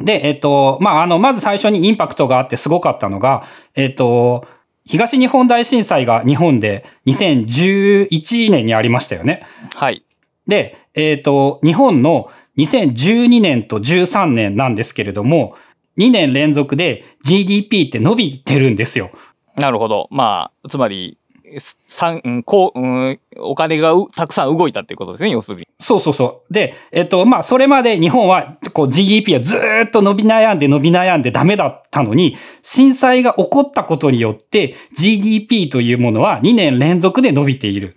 [0.00, 4.46] で、えっと、まあ、あの、まず最初にインパクトがあってすごかったのが、えっと、
[4.84, 9.44] 東日本大震災が日本で2011年にありましたよね。
[9.74, 10.04] はい。
[10.46, 15.54] で、えっと、日本の2012年と13年なんですけれども、
[15.98, 19.10] 2年連続で GDP って伸びてるんですよ。
[19.56, 20.08] なるほど。
[20.10, 21.18] まあ、つまり、
[21.86, 25.68] 三うん、こう、うん、お金がうたくさん動いたっていうことですね、要するに。
[25.78, 26.52] そうそうそう。
[26.52, 37.96] で、えっと、まあ、それまで日本は、こう GDP はずーっと伸び悩んで伸び悩んでダメだったのに、震災が起こったことによって GDP というものは2年連続で伸びている。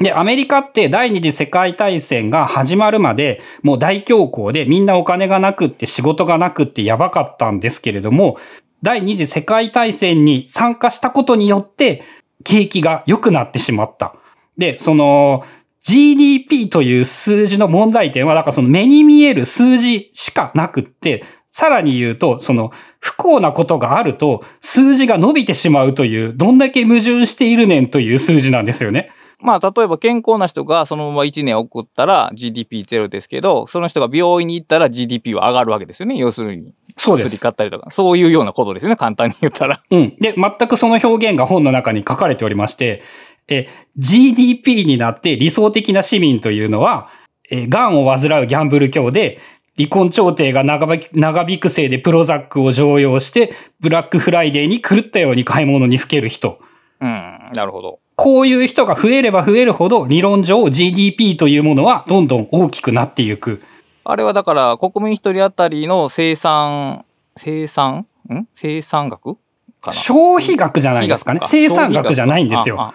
[0.00, 8.38] で、アメリカって第二次世界大戦が始まるまで、もう大恐慌でみんなお金がなくって仕事がなくってやばかったんですけれども、
[8.82, 12.02] 第二次世界大戦に参加したことによって、
[12.44, 14.14] 景気が良くなってしまった。
[14.56, 15.44] で、その、
[15.82, 29.10] GDP という数字の問題点は、だからその目に見える数字しかなくって、さらに言うと、その不幸なことがあると数字が伸びてしまうという、どんだけ矛盾しているねんという数字なんですよね。
[29.42, 36.16] まあ、例えば健康な人がそのまま1年送ったら GDP ゼロですけど、その人が病院に行ったら GDP は上がるわけですよね。
[36.16, 36.74] 要するに。
[36.96, 37.90] そうです薬買ったりとか。
[37.90, 38.96] そういうようなことですよね。
[38.96, 39.82] 簡単に言ったら。
[39.90, 40.14] うん。
[40.16, 43.02] で、全くその表現が本の中に書かれておりまして、
[43.48, 47.08] え、GDP になって理想的な市民というのは、
[47.50, 49.38] え、癌を患うギャンブル教で、
[49.76, 56.60] 離婚調停が長引く長引くせいでプロザックを常用して、ブラックフライデーに狂ったように買い物にふける人。
[57.00, 57.50] うん。
[57.54, 57.98] なるほど。
[58.22, 63.62] こういう人が増えれば増えるほど、理論上 GDP というものはどんどん大きくなっていく。
[64.04, 67.06] あれはだから国民一人当たりの生産、
[67.36, 68.06] 生産？
[68.30, 68.46] ん？
[68.54, 69.40] 生産額か
[69.86, 69.92] な？
[69.92, 71.40] 消費額じゃないですかね。
[71.44, 72.92] 生産額じゃないんですよ。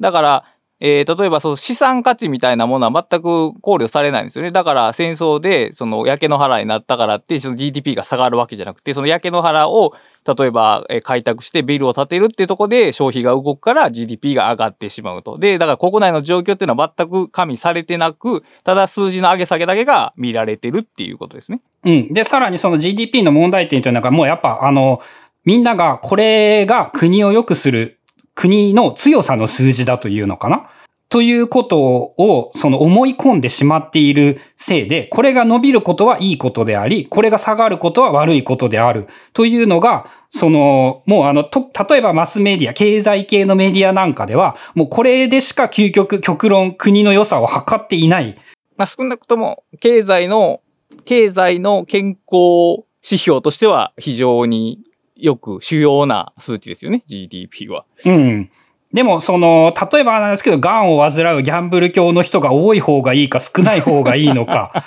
[0.00, 0.44] だから、
[0.86, 4.50] えー例えばその資産価値みたいなものは全く考慮されないんですよね。
[4.50, 9.94] だから戦争でその焼け野原になったからってその GDP が下がるわけじゃなくて、その焼け野原を
[10.26, 15.38] 例えばえー開拓してビルを建てるっていうところで消費が動くから GDP が上がってしまうと。
[15.38, 21.60] で、だから国内の状況っていうのは全く加味されてなく、ただ数字の上げ下げだけが見られてるっていうことですね。
[21.84, 22.12] うん。
[22.12, 25.00] で、さらにその GDP の問題点というのがもうやっぱあの、
[25.46, 28.00] みんながこれが国を良くする
[28.34, 30.68] 国の強さの数字だというのかな？
[31.10, 39.06] ということを、その思い込んでしまっているせいで、これが伸びることはいいことであり、これが下がることは悪いことである。
[39.32, 48.36] というのが、その、もうあの、と、例えばマスメディア、経済系のメディアなんかでは、もうこれでしか究極、極論、国の良さを測っていない。
[48.76, 50.62] まあ、少なくとも経済の、
[51.04, 54.80] 経済の健康指標としては非常に
[55.16, 57.84] よく主要な数値ですよね、GDP は。
[58.04, 58.50] うん。
[58.92, 64.84] でも、その、例えばなんですけど、癌を患うギャンブル教の人が多い方がいいか少ない方がいいのか、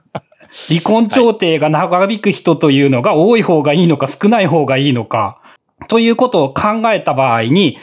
[0.68, 5.40] 離婚調停が長引く人というのが多い方がいいのか少ない方がいいのか、
[5.88, 7.78] ということを考えた場合に、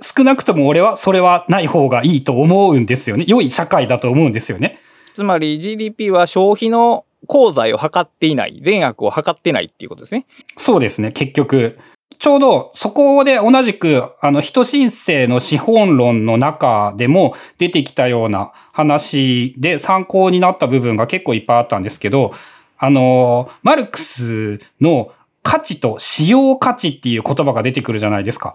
[0.00, 3.24] 少なくとも俺はそれはない方がいいと思うんですよね。
[3.28, 4.78] 良い社会だと思うんですよね。
[5.14, 10.26] つまり GDP は消費の功罪を測っていない、善悪を測ってないっていうことですね。
[10.56, 11.78] そうですね、結局。
[12.18, 22.32] ちょうどそこで同じく、あの、人申請の資本論の中でも出てきたような話で参考になった部分が結構いっぱいあったんですけど、
[22.76, 25.12] あの、マルクスの
[25.42, 28.54] 価値と使用価値っていう言葉が出てくるじゃないですか。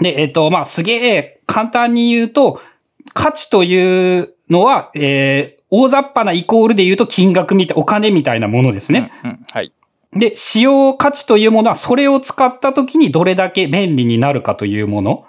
[0.00, 2.60] で、えっと、まあ、すげえ簡単に言うと、
[3.14, 9.10] 価値というのは、えー、大雑把なイコールで言うと金額みたい、お金みたいなものですね。
[9.24, 9.72] うん、うんはい。
[10.12, 15.26] で、使用価値というものは、それを使った時にどれだけ便利になるかというもの。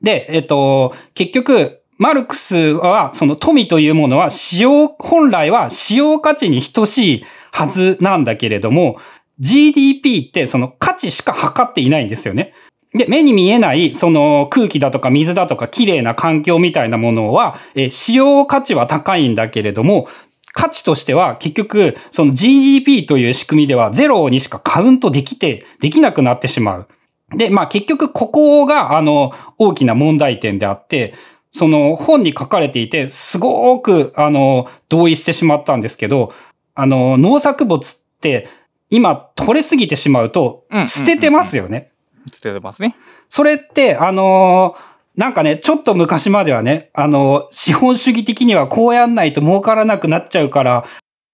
[0.00, 8.96] で、えっと、結局、マルクスは、その富というものは、使用、本来は使用価値に等しいはずなんだけれども、
[9.38, 12.52] GDP ってその価値しか測っていないんですよね。
[12.94, 20.08] で、目に見えない、その空気だとか水だとか綺麗な環境みたいなものは、え使用価値は高いんだけれども、
[20.52, 26.88] 価値としては結局、その GDP という仕組みではゼロにしかカウントできて、できなくなってしまう。
[27.34, 31.14] で、まあ結局ここが、あの、大きな問題点であって、
[31.50, 36.32] その本に書かれていて、すごく、あの、同意してしまったんですけど、
[36.74, 38.48] あの、農作物って
[38.90, 41.91] 今取れすぎてしまうと捨ててますよね。
[42.30, 42.96] 捨ててますね。
[43.28, 50.84] それって、あのーなんかね、ちょっと昔まではね、あの、資本主義的にはこうやんないと儲からなくなっちゃうから、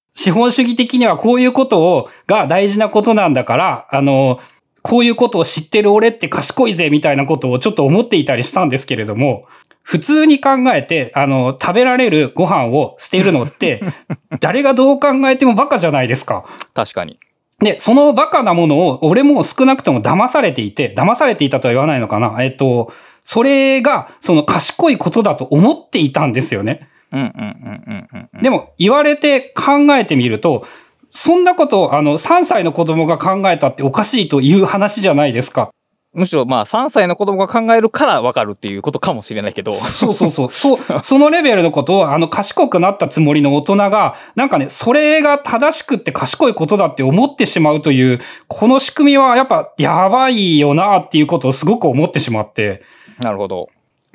[0.08, 4.40] 資本主義的にはこういうことを、が大事なことなんだから、あの、
[4.82, 9.46] こういうことを知ってる俺って賢いぜみたいなことをちょっと思っていたりしたんですけれども、
[9.82, 13.80] 普通に考えて、あの、食べられるご飯を捨てるのって、
[14.40, 16.44] 誰がどう考えてもバカじゃないですか。
[16.74, 17.18] 確かに。
[17.60, 22.36] で、そのバカなものを、俺も少なくとも騙されていて、騙されていたとは言わないのかな。
[22.40, 22.92] えっと、
[23.24, 26.88] それが、その賢いことだと思っていたんですよね。
[27.10, 28.42] うんうんうんうんうんうん。
[28.42, 30.64] でも、言われて考えてみると、
[31.10, 35.70] そんなこと、あの、3歳の子供が考えたっておかしいという話じゃないですか。
[36.18, 39.72] むしろまあ3歳の子供が考えるから分かるっていうことかもしれないけど。
[39.72, 40.52] そうそうそう。
[40.52, 52.82] そう、そのレベルのことを、あの、賢くなったつもりの大人が、なんかね、それが正しくって賢いことだって思ってしまうという、この仕組みはやっぱやばいよなっていうことをすごく思ってしまって。
[53.20, 53.68] なるほど。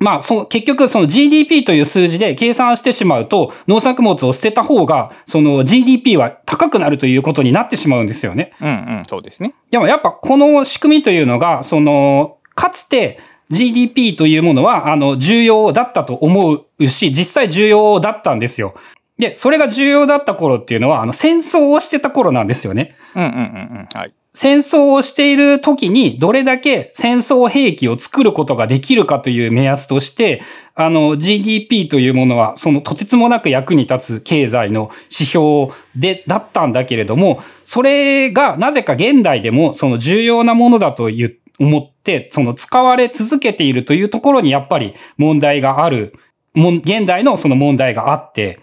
[0.04, 8.52] まあ、その、結局、その GDP という数字で計算してしまうと、農作物を捨てた方が、その GDP は高くなるということになってしまうんですよね。
[8.60, 9.56] うんうん、そうですね。
[9.72, 13.18] でもやっぱこの仕組みというのが、その、かつて
[13.50, 18.76] GDP というものは、あの、重要だったと思うし、実際重要だったんですよ。
[19.18, 22.96] で、それが重要だった頃っていうのは、あの、戦争をしてた頃なんですよね。
[23.16, 23.34] うんうんう
[23.74, 23.88] んうん。
[23.94, 24.14] はい。
[24.36, 30.42] 戦争をしている時にどれだけ戦争兵器を作ることができるかという目安として、
[30.74, 46.16] あの GDP というものはそのとてつもなく役に立つ経済の指標で、だったんだけれども、それがなぜか現代でもその重要なものだという思って、その使われ続けているというところにやっぱり問題がある、
[46.56, 48.60] 現代のその問題があって、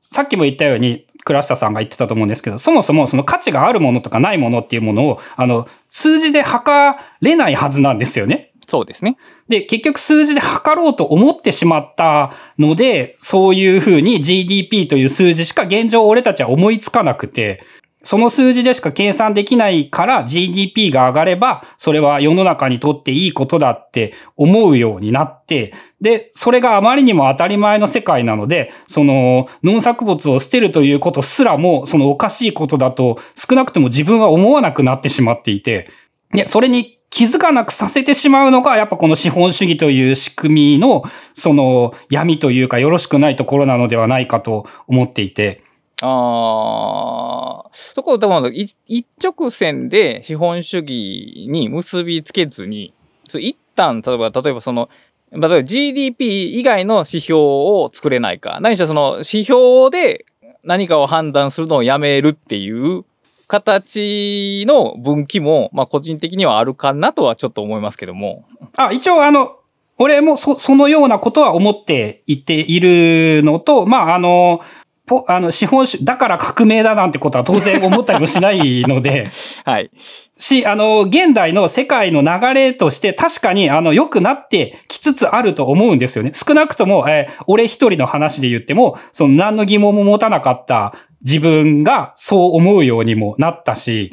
[0.00, 8.52] さっきも言ったように、倉下さんが言ってたと思うんですけど、そもそもその価値があるものとかないものっていうものを、あの、数字で測れないはずなんですよね。
[8.66, 9.16] そうですね。
[9.48, 17.62] で、結局数字で測ろうと思ってしまったので、そういうふうに GDP という数字しか現状俺たちは思いつかなくて、
[18.04, 35.88] その数字でしか計算できないから GDP が上がれば、それは世の中にとっていいことだって思うようになって、で、それがあまりにも当たり前の世界なので、その農作物を捨てるということすらも、そのおかしいことだと少なくとも自分は思わなくなってしまっていて、
[36.32, 45.63] で、それに気づかなくさせてしまうのが、やっぱこの資本主義という仕組みの、その闇というかよろしくないところなのではないかと思っていて、
[46.02, 48.76] ああ、そこでも一
[49.22, 52.92] 直線で資本主義に結びつけずに、
[53.32, 54.88] 一旦、例えば、例えばその、
[55.30, 58.58] 例えば GDP 以外の指標を作れないか。
[58.60, 60.26] 何しろその指標で
[60.62, 63.04] 何かを判断するのをやめるっていう
[63.46, 68.44] 形の分岐も、まあ個人的にはあるかなとはちょっと思いますけども。
[68.76, 69.56] あ、一応あの、
[69.98, 74.60] 俺もそ、そのようなことは思っていているのと、まああの、
[75.06, 79.30] ポ、あの、資本主義、だから革命だなんてことは当然思ったりもしないので、
[79.64, 79.90] はい。
[80.36, 86.32] し、あの、現代の世界の流れとして確かに、あの、良くなってきつつあると思うんですよね。
[86.32, 90.94] 少なくとも、えー、俺一人の話で言っても、その何の疑問も持たなかった
[91.24, 94.12] 自分がそう思うようにもなったし、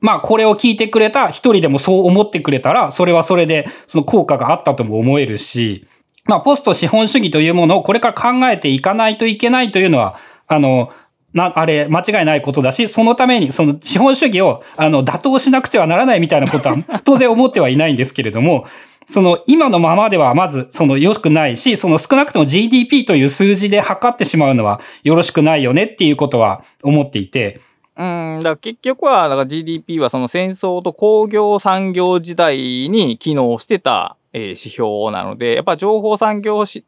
[0.00, 5.86] まあこれを聞いてくれた一人でもそう思ってくれたら、それはそれでその効果があったとも思えるし、
[6.26, 10.16] まあ、ポスト資本主義というものをこれから考えていかないといけないというのは、
[10.46, 10.92] あの、
[11.32, 18.64] な、あれ、間違いないことだし、そのために、その資本主義を、あの、打倒しなくてはならないみたいなことは、 当然思ってはいないんですけれども、
[19.08, 27.60] その、今のままでは、まず、その、良くないし、その、少なくとも GDP という数字で測ってしまうのは、よろしくないよねっていうことは思っていて、
[27.96, 36.84] うん、だから結局は、だから GDP はその戦争と工業産業時代に機能してたえー、指標なので、やっぱ情報産業時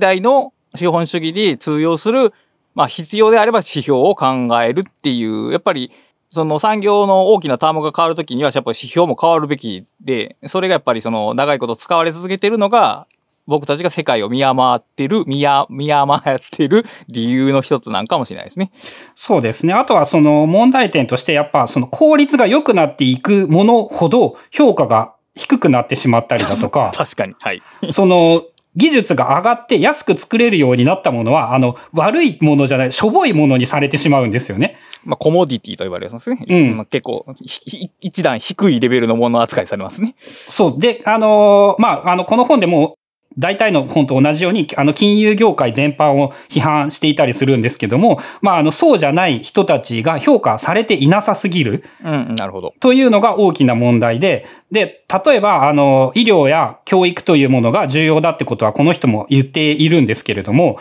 [0.00, 2.32] 代の資本主義に通用する、
[2.74, 4.26] まあ必要であれば指標を考
[4.60, 5.92] えるっていう、やっぱり
[6.30, 13.06] その産業の大きなタームが変わるときには、やっぱり指標も変わるべきで、それがやっぱりその長いこと使われ続けてるのが、
[13.46, 18.72] 僕たちが世界を見余ってる、見余ってる理由の一つなんかもしれないですね。
[19.14, 19.72] そうですね。
[19.72, 27.34] あとはその問題点として、やっぱその効率が良くなっていくものほど評価が低くなってしまったりだとか、 確かに。
[27.40, 27.62] はい。
[27.90, 28.42] その、
[28.76, 34.76] 技術が上がって安く作れるようになったものは、あの、悪いものじゃない、しょぼいものにされてしまうんですよね。
[35.04, 36.44] まあ、コモディティと言われますね。
[36.46, 36.76] うん。
[36.76, 37.24] まあ、結構、
[38.00, 40.14] 一段低いレベルのもの扱いされますね。
[40.20, 40.78] そう。
[40.78, 42.97] で、あのー、まあ、あの、この本でも
[43.38, 51.84] 大体の本と同じように、あの、金融業界全般を批判していたりするんですけども、まあ、あの、そうじゃない人たちが評価されていなさすぎる。
[52.04, 52.74] うん、なるほど。
[52.80, 60.78] というのが大きな問題で、で、例えば、あの、医療や教育というものが重要だってことは、この人も言っているんですけれども、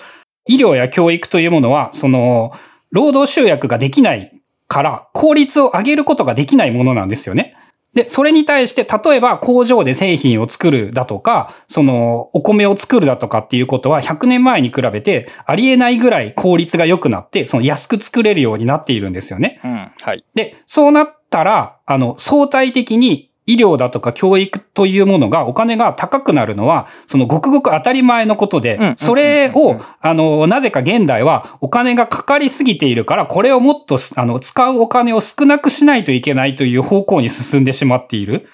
[0.48, 2.54] 医療や教育というものは、その、
[2.92, 4.32] 労働集約ができない
[4.68, 7.56] から、効率を上げることができないものなんですよね。
[7.98, 19.60] で、それに対して、例えば工場で製品を作るだとか、その、お米を作るだとかっていうことは100年前に比べてありえないぐらい効率が良くなって、その安く作れるようになっているんですよね。
[19.64, 19.92] うん。
[20.00, 20.24] はい。
[20.36, 38.48] で、そうなったら、あの、相対的に医療だとか教育というものがお金が高くなるのは、そのごくごく当たり前のことで、それを、あの、なぜか現代はお金がかかりすぎているから、これをもっと、あの、使うお金を少なくしないといけないという方向に進んでしまっている。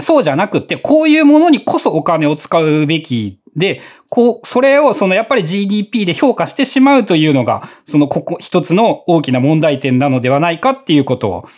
[0.00, 11.48] そうじゃなくって、こういうものにこそお金を使うべきで、こう、それをそのやっぱり GDP で評価してしまうというのが、そのここ一つの大きな問題点なのではないかっていうことを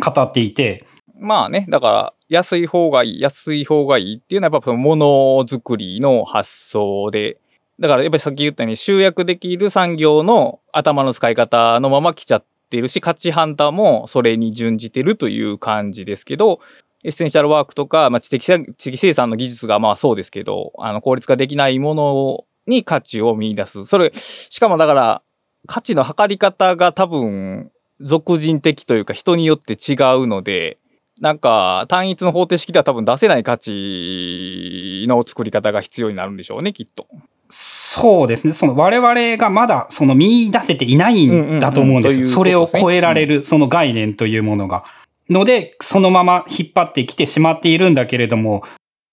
[0.00, 0.87] 語っていて、
[1.20, 5.06] まあね、だから、安い方がいい、安い方がいいっていうのはやっぱそのもの
[5.44, 7.38] づくりの発想で、
[7.80, 16.60] だからやっぱりさっき言ったように集約できる産業の頭の使い方のまま来ちゃってるし、価値判断もそれに準じてるという感じですけど、
[17.04, 23.86] エッセンシャルワークとか、まあ、知的知的生産の技術がまあそうですけど、あの効率化できないものに価値を見出す。
[23.86, 25.22] それ、しかもだから、
[25.66, 30.78] 価値の測り方が多分、俗人的というか人によって違うので、
[31.20, 37.06] なんか単一の方程式では多分出せない価値の作り方が必要になるんでしょうね、きっと。
[37.50, 38.52] そうですね。
[38.52, 42.26] その我々がまだその見出せていないんだと思うんですよ。
[42.26, 44.84] それを超えられるその概念というものが。
[45.30, 48.62] ので、そのまま引っ張ってきてしまっているんだけれども、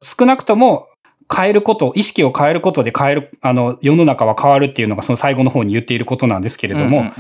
[0.02, 0.88] 少なくとも
[1.34, 7.12] 変えること、意識を変えることで変える、あの、世の中は変わるっていうのがその最後の方に言っていることなんですけれども、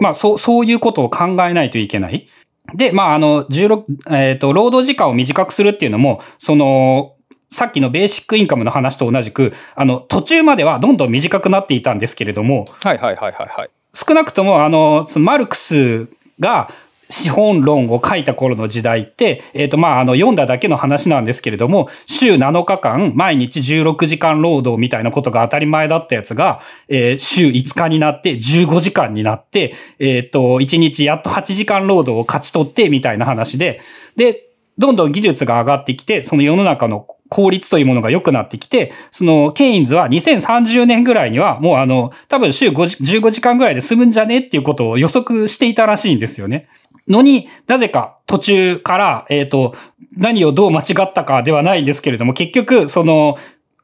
[0.00, 2.26] まあ、そう、そういうことを考えないといけない。
[2.74, 7.14] で、まあ、あの、16、えっ、ー、と、労働時間を短くするっていうのも、その、
[7.50, 13.70] さっきのベーシックインカムの話と同じく、あの、途中まではどんどん短くなっていたんですけれども、はいはいはいはいはい。
[13.94, 16.08] 少なくとも、あの、マルクス
[16.40, 16.70] が、
[17.10, 33.80] 資本論を書いた頃の時代って、えっ、と、まあ、あの、読んだだけの話なんですけれども、週7日間、毎日16時間労働みたいなことが当たり前だったやつが、えー週5日になって15時間になって、えっ、と、1日やっと8時間労働を勝ち取ってみたいな話で、
[34.16, 34.48] で、
[34.78, 42.74] どんどん技術が上がってきて、その世の中の効率というものが良くなってきて、その、ケインズは2030年ぐらいには、もうあの、多分週5
[43.20, 46.68] 15時間ぐらいで済むんじゃねっていうことを予測していたらしいんですよね。
[47.08, 49.74] のになぜか途中から、えっ、と、
[50.16, 53.36] 何をどう間違ったかではないんですけれども、結局、その、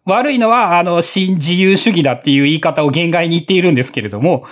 [0.04, 4.44] 悪いのは、あの、新自由主義だっていう言い方を限界に言っているんですけれども、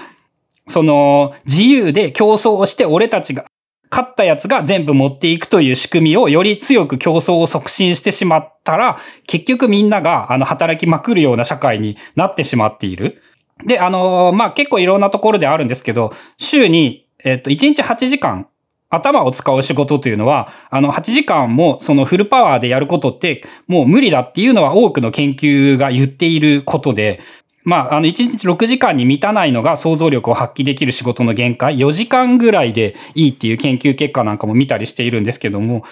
[0.66, 3.44] その、自由で競争をして俺たちが、
[3.90, 8.96] 勝ったやつが全部持っていくという仕組みをより強く競争を促進してしまったら、
[9.26, 13.22] 結局みんなが、あの、働きまくるような社会になってしまっている。
[13.66, 18.48] で、あの、まあ、結構いろんなところであるんですけど、週に、えっと、1日8時間、
[18.92, 27.20] 頭を使う仕事というのは、あの、8時間もそのフルパワーでやることって、もう無理だっていうのは多くの研究が言っていることで、
[27.64, 35.84] まあ、あの、1日6時間に満たないのが想像力を発揮できる仕事の限界、4時間ぐらいでいいっていう研究結果なんかも見たりしているんですけども、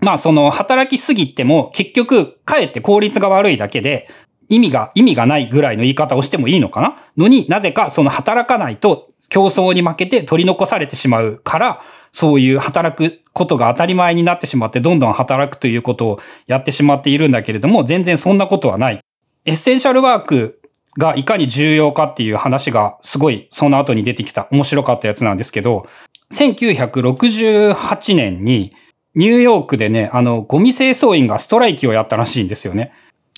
[0.00, 4.08] まあ、その、働きすぎても、結局、かえって効率が悪いだけで、
[4.48, 6.96] 意味が、意味がないぐらいの言い方をしてもいいのかな？
[7.16, 11.82] のになぜか、その働かないと競争に負けて取り残されてしまうから、
[12.12, 19.00] そういう働くことが当たり前になってしまって、どんどん働くということをやってしまっているんだけれども、全然そんなことはない。
[19.44, 20.60] エッセンシャルワーク
[20.98, 25.86] がいかに重要かっていう話がすごいその後に出てきた面白かったやつなんですけど、
[26.32, 28.74] 1968年に
[29.14, 32.92] ニューヨークでね、あの、ゴミ清掃員がストライキをやったらしいんですよね。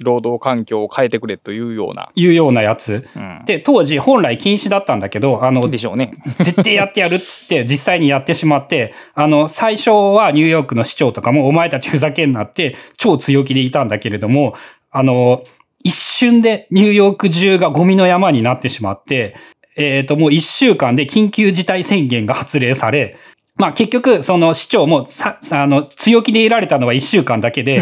[0.04, 2.08] 労働環境を変えてくれというような。
[2.14, 3.06] いうようなやつ。
[3.16, 3.42] うん。
[3.44, 6.14] で、当時本来禁止だったんだけど、あの、でしょうね。
[6.38, 14.54] 絶対やってやるっつって 実際にやってしまって、あの、最初はニューヨークの市長とかもお前たちふざけんなって超強気でいたんだけれども、
[14.90, 15.42] あの、
[15.82, 19.34] 一瞬でニューヨーク中がゴミの山になってしまって、
[19.76, 23.16] えっ、と、もう一週間で緊急事態宣言が発令され、
[23.56, 27.80] まあ結局、その市長もさ、あの、強気でいられたのは一週間だけで、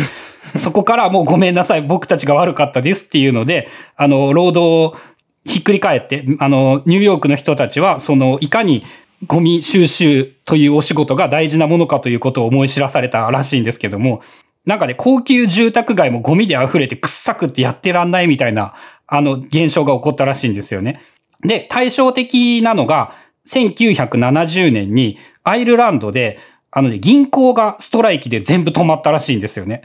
[0.57, 4.96] そこからもうごめんなさい、僕たちが悪かったですっていうので、あの、労働を
[5.44, 8.84] ひっくり返って、あの、ニューヨークの人たちは、その、いかに
[9.26, 14.22] ゴミ収集というお仕事が大事なものかということを思い知らされたらしいんですけども、
[14.64, 18.74] なんかね、高級住宅街もゴミで溢れてくっさくってやってらんないみたいな、
[19.07, 21.01] あの、現象が起こったらしいんですよね。
[21.42, 23.12] で、対照的なのが、
[23.46, 26.38] 1970年にアイルランドで、
[26.70, 29.82] あのね、銀行がストライキで全部止まったらしいんですよね。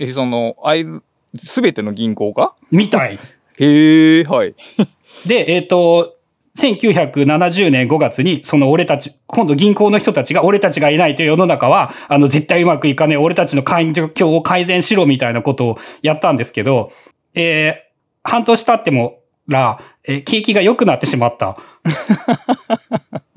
[0.00, 1.02] え、その、アイル、
[1.36, 2.54] すべての銀行が？
[2.70, 3.18] みたい。
[3.58, 4.54] へえ、はい。
[5.28, 6.16] で、えっ、と、
[6.56, 16.90] 1970年5月に、その俺たち、今度銀行の人たちが、俺たちがいないという世の中は、あの、絶対うまくいかねえ、俺たちの環境を改善しろみたいなことをやったんですけど、
[17.34, 17.90] えー
[18.22, 21.56] 半年経ってもら、えー景気が良くなってしまった。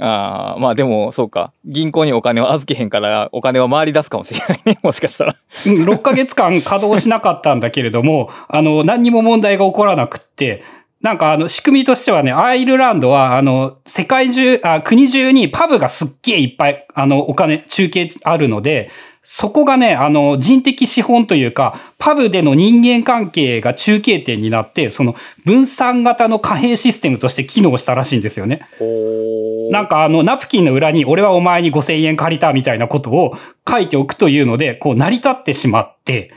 [0.00, 1.52] ああ、まあでも、そうか。
[1.64, 4.78] 銀行にお金を預けへんから、お金は回り出すかもしれないね。
[4.82, 5.36] もしかしたら。
[5.64, 10.62] 6ヶ月間稼働しなかったんだけれども、 あの、何にも問題が起こらなくって、
[11.00, 18.90] なんかあの、仕組みとしてはね、アイルランドは、あの、世界中、あ国中にパブがすっげえいっぱい、あの、お金、中継あるので、
[19.30, 25.14] そこがね、あの、人的資本というか、パブでの人間関係が中継点になって、その、
[25.44, 28.66] 分散型の貨幣システムとして機能したらしいんですよね。
[28.80, 33.36] おなんかあの、ナプキンの裏に、俺はお前に5000円借りたみたいなことを
[33.68, 36.32] 書いておくというので、こう、成り立ってしまって、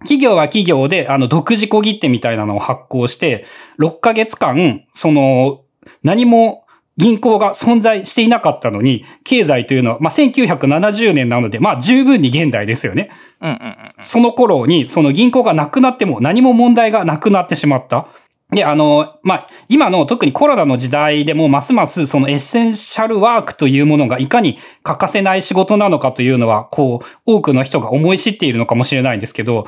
[0.00, 3.46] 企業は企業で、あの、独自小切手みたいなのを発行して、
[3.78, 5.62] 6ヶ月間、その、
[6.02, 6.59] 何も
[7.00, 13.10] 銀行が存在していなかったのに、経済というのは、まあ、1970年なので、まあ、十分に現代ですよね。
[13.40, 13.76] うんうんうん。
[14.00, 18.08] その頃に、その銀行がなくなっても何も問題がなくなってしまった。
[18.50, 29.66] で、あの、まあ、今の特にコロナの時代でもますますそのエッセンシャルワークというものがいかに欠かせない仕事なのかというのは、こう、多くの人が思い知っているのかもしれないんですけど、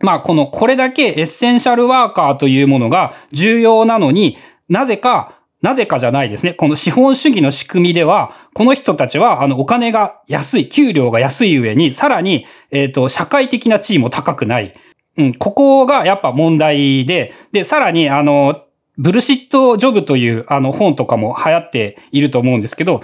[0.00, 4.36] まあ、この、これだけエッセンシャルワーカーというものが重要なのに
[4.68, 6.54] なぜか、なぜかじゃないですね。
[6.54, 14.74] この資本主義の仕組みでは、この人たちは、あの、お金が安い、給料が安い上に、さらに、えっ、と、社会的な地位も高くない。
[15.18, 18.62] うん、ここがやっぱ問題で、で、さらに、あの、
[18.98, 23.00] ブルシットジョブという、あの、本とかも流行っていると思うんですけど、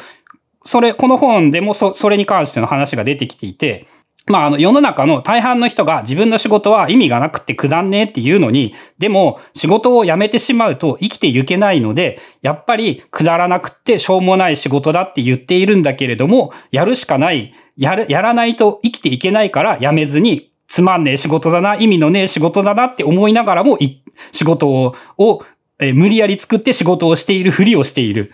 [0.64, 3.86] それ、この本でもそ、それに関しての話が出てきていて、
[4.28, 23.78] まあ、あの、世の中の大半の人が自分の仕事は意味がなくてくだんねえっていうのに、でも仕事を辞めてしまうと生きていけないので、やっぱりくだらなくってしょうもない仕事だって言っているんだけれども、やるしかない、やる、やらないと生きていけないから辞めずに、つまんねえ仕事だな、意味のねえ仕事だなって思いながらも、
[24.32, 25.42] 仕事を、を
[25.80, 28.32] え無理やり作って仕事をしているふりをしている。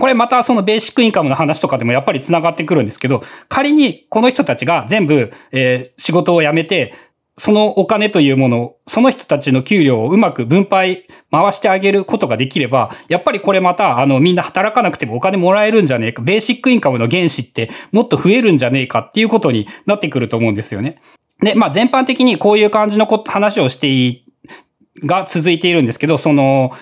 [0.00, 6.94] これまたそのベーシックインカムの話とかでもやっぱり繋がってくるんですけど、仮にこの人たちが全部、えー、仕事を辞めて、
[7.36, 21.00] そのお金というものを、その人たちの給料をうまく分配、回してあげることができれば、やっぱりこれまた、あの、みんな働かなくてもお金もらえるんじゃねえか、ベーシックインカムの原資ってもっと増えるんじゃねえかっていうことになってくると思うんですよね。
[21.42, 24.24] で、まあ全般的にこういう感じの話をしていい
[25.06, 26.72] が続いているんですけど、その、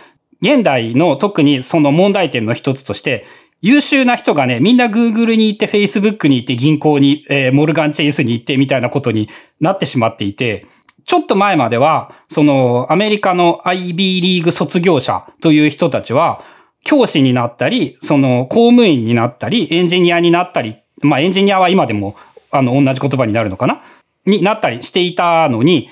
[0.40, 3.24] 現代の特にその問題点の一つとして、
[3.60, 9.28] 優秀な人がね、みんな Google に行って Facebook に行って銀行に、えー、モルガンチェイスに行ってみたいなことに
[9.60, 10.66] なってしまっていて、
[11.06, 16.40] ちょっと前までは、そのアメリカの IB リーグ卒業者という人たちは、
[16.84, 22.14] 教師になったり、その公務員になったり、エンジニアになったり、まあエンジニアは今でも
[22.50, 23.82] あの同じ言葉になるのかな？
[24.26, 25.88] になったりしていたのに、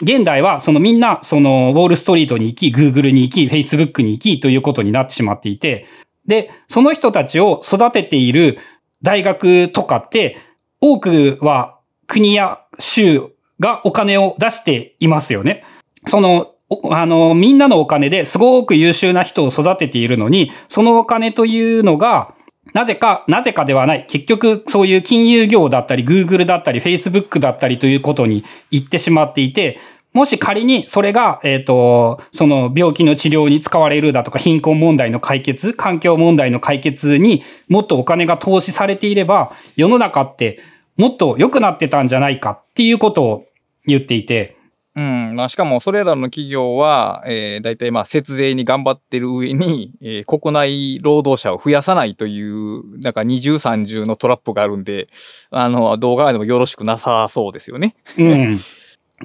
[0.00, 5.86] 現代は、そのみんな、その、ウォールストリートに行き、グーグルに行き、フェイスブックに行きということになってしまっていて、
[6.26, 8.58] で、その人たちを育てている
[9.02, 10.36] 大学とかって、
[10.80, 13.22] 多くは国や州
[13.60, 15.64] がお金を出していますよね。
[16.06, 16.52] その、
[16.90, 22.34] あの、みんなのお金ですごく優秀な人を育てているのに、そのお金というのが、
[22.72, 24.06] なぜか、なぜかではない。
[24.06, 29.78] 結局、そういう金融業だったり、Google だったり、Facebook だったりということに行ってしまっていて、
[30.12, 40.60] もし仮にそれが、えっ、ー、と、その病気の治療に使われるだとか、貧困問題の解決、環境問題の解決にもっとお金が投資されていれば、世の中って
[40.98, 43.46] もっと良くなってたんじゃないかっていうことを
[43.86, 44.56] 言っていて、
[44.94, 45.34] うん。
[45.34, 55.08] まあ、しかもそれらの企業は、えー、大体まあ、節税に頑張ってる上に、えー、国内労働者を増やさないという、なんか二重三重のトラップがあるんで、
[55.50, 57.94] あの、動画でもよろしくなさそうですよね。
[58.18, 58.58] うん。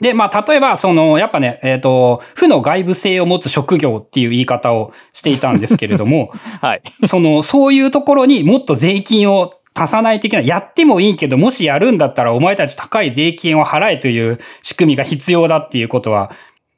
[0.02, 6.82] で、まあ、例えば、その、やっぱね、えっ、ー、と、負の外部性を持つ職業っていう言い方をしていたんですけれども、 はい。
[7.08, 10.48] その、そういうところにもっと税金を足さないといけない。
[10.48, 16.32] やってもいいけど、もしやるんだったらお前たち高い税金を払えという仕組みが必要だっていうことは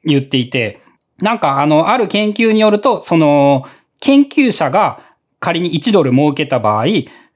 [0.04, 0.80] 言っていて、
[1.18, 3.64] なんかあの、ある研究によると、その、
[4.00, 5.00] 研究者が
[5.38, 6.86] 仮に1ドル儲けた場合、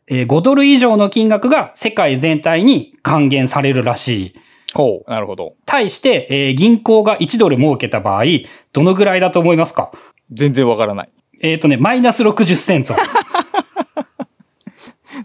[0.09, 4.35] 5ドル以上の金額が世界全体に還元されるらしい。
[4.75, 5.55] ほう、なるほど。
[5.67, 8.25] 対して、えー、銀行が1ドル儲けた場合、
[8.73, 9.93] どのぐらいだと思いますか？
[10.33, 11.09] 全然わからない。
[11.43, 12.95] えっ、ー、とね、マイナス60セント。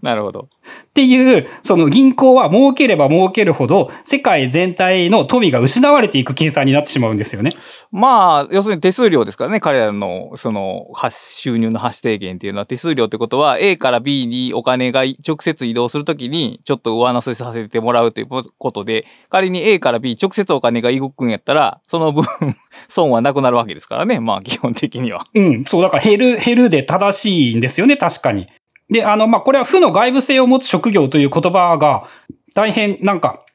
[0.02, 0.50] なるほど。
[0.90, 7.52] っていう、その銀行は儲ければ儲けるほど、世界全体の富が失われていく計算になってしまうんですよね。
[7.92, 22.26] まあ、要するに手数料ですからね、彼らの、その、収入の発生源っていうのは手数料ってことは、A から B にお金が直接移動するときに、ちょっと上乗せさせてもらうということで、仮に A から B 直接お金が動くんやったら、その分
[22.88, 25.24] 損はなくなるわけですからね、まあ基本的には。
[25.34, 28.48] うん、そう、だから減る、減るで正しいんですよね、確かに。
[28.90, 32.08] で、あの、まあ、これは負の外部性を持つ職業という言葉が、
[32.56, 33.46] 大変なんか、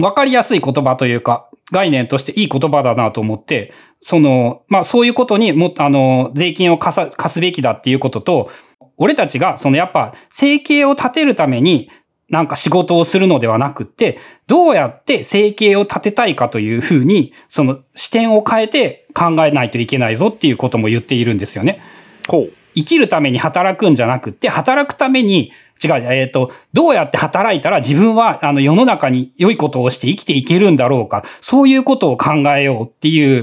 [0.00, 8.50] わかりやすい言葉というか、概念としていい言葉だなと思って、その、まあ、そういうことにも、あの、税金を貸さ、貸すべきだっていうことと、
[8.96, 11.90] 俺たちが、そのやっぱ、生計を立てるために、
[12.28, 21.80] なんか仕事をするのではなくって、どうやって生計を立てたいかというふうに、その視点を変えて考えないといけないぞっていうことも言っているんですよね。
[22.28, 22.52] ほう。
[22.74, 25.52] 生きるために働くんじゃなくて、働くために、
[25.82, 33.42] 違う、えっ、ー、と、どうやって働いたら自分は、あの、世の中に良いことをして生きていけるんだろうか、そういうことを考えようっていう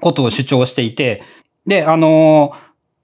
[0.00, 1.22] ことを主張していて、
[1.66, 2.52] で、あの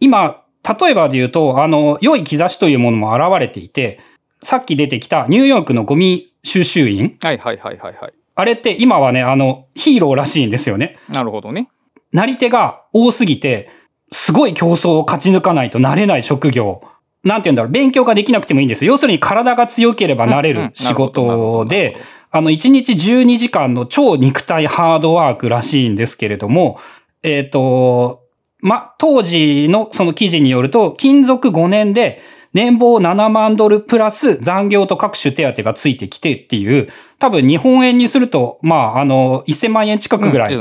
[0.00, 0.42] 今、
[0.80, 4.00] 例えばで言うと、あの、良い兆しというものも現れていて、
[4.42, 7.16] さっき出てきたニューヨークのゴミ収集員。
[7.22, 8.12] はいはいはいはいはい。
[8.34, 10.96] あれって今はね、あの、ヒーローらしいんですよね。
[11.08, 11.68] なるほどね。
[12.12, 13.68] なり手が多すぎて、
[14.12, 16.82] すごい競争を勝ち抜かないとなれない職業。
[17.24, 18.92] なんて言うんだろう、勉強ができなくてもいいんですよ。
[18.92, 21.96] 要するに体が強ければなれる仕事で、
[22.30, 26.78] あの、1日12時間の超肉体ハードワークらしいんですけれども、
[27.22, 28.22] えっ、ー、と、
[28.60, 32.20] ま、当時のその記事によると、勤続5年で
[32.54, 36.88] 年俸7万ドルプラス残業と各種手当がついてきてっていう、
[37.18, 40.56] 多分日本円にすると、まあ、あの、1000万円近くぐらい。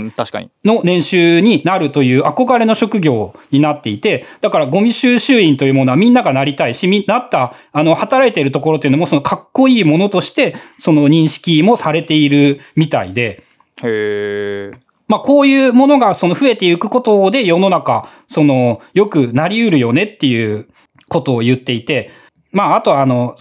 [0.66, 13.44] の年収になるという憧れの職業になっていて、だからゴミ収集員というものはみんながなりたいし、みなった、あの、働いているところというのもそのかっこいいものとして、その認識もされているみたいで、
[13.84, 14.72] へえ。
[15.08, 20.68] まあこういうものがその増えていくことで世の中、その、よくなり得るよねっていう
[21.10, 22.10] ことを言っていて、
[22.52, 23.36] まああとあの、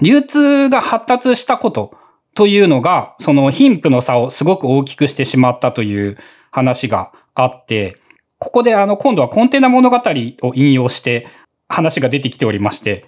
[0.00, 1.94] 流通が発達したこと
[2.34, 6.18] というのが、その貧富の差をすごく大きくしてしまったという
[6.50, 7.96] 話があって、
[8.38, 10.00] ここであの今度はコンテナ物語
[10.42, 11.26] を引用して
[11.68, 13.06] 話が出てきておりまして、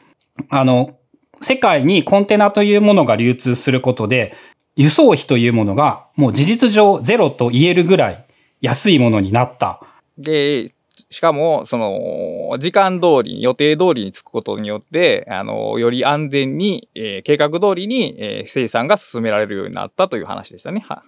[0.48, 0.96] あの、
[1.34, 4.34] 世界にコンテナというものが流通することで、
[4.76, 8.24] 輸送費というものがもう事実上ゼロと言えるぐらい
[8.60, 9.82] 安いものになった。
[10.16, 10.70] で、
[11.10, 20.84] しかも、その、時間通り、予定通りに着くことによって、あの、より安全に、えー計画通りに、えー生産が進められるようになったという話でしたね。
[20.86, 21.02] は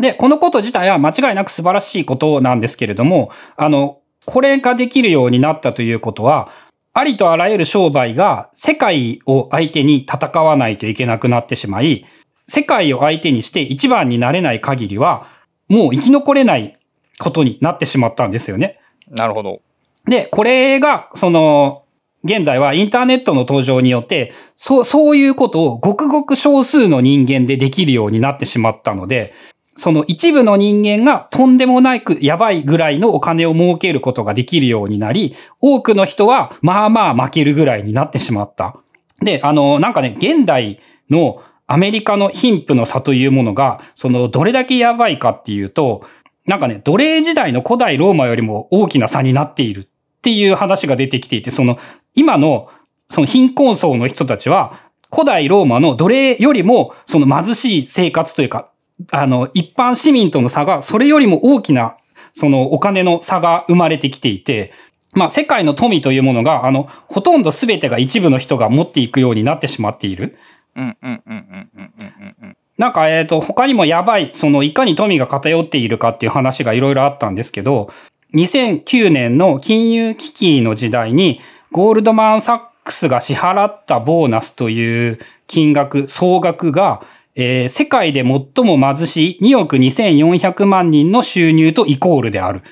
[0.00, 6.48] で、このこと自体は間違いなく素晴らしいことなんですけれども、あの、これができるようになったということは、
[6.94, 12.04] ありとあらゆる商売が世界を相手に戦わないといけなくなってしまい、
[12.46, 15.26] 世界を相手にして一番になれない限りは、
[15.68, 16.78] もう生き残れない
[17.18, 18.81] ことになってしまったんですよね。
[19.12, 19.60] なるほど。
[20.06, 21.82] で、これが、その、
[22.24, 29.32] 現在はインターネットの登場によって、そう、そういうことをごくごく少数の人間でできるようになってしまったので、
[29.74, 38.76] その一部の人間がとんでもないくやばいぐらいのお金を儲けることができるようになり、多くの人はまあまあ負けるぐらいになってしまった。
[39.20, 40.78] で、あの、なんかね、現代
[41.10, 46.04] のアメリカの貧富の差というものが、その、どれだけやばいかっていうと、
[46.46, 51.78] なんかね、奴隷時代の古代ローマよりも大きな差になっているっていう話が出てきていて、その、
[52.14, 52.68] 今の、
[53.08, 54.74] その貧困層の人たちは、
[55.12, 58.70] 古代ローマの奴隷よりも、その貧しい生活というか、
[59.10, 61.96] あの、一般市民との差が、それよりも大きな、
[62.32, 64.72] そのお金の差が生まれてきていて、
[65.12, 70.38] まあ、世界の富というものが、あの、ほとんど全てが一部の人が持っていくようになってしまっている。
[70.74, 72.56] うんうんうんうんうんうんうん。
[72.82, 77.90] なんか、えっ、と、他にもやばい、その、いかに富が偏っているかっていう話がいろいろあったんですけど、
[78.34, 81.38] 2009年の金融危機の時代に、
[81.70, 87.04] ゴールドマン・サックスが支払ったボーナスという金額、総額が、
[87.36, 92.62] えー世界で最も貧しい2億2400万人の収入とイコールである。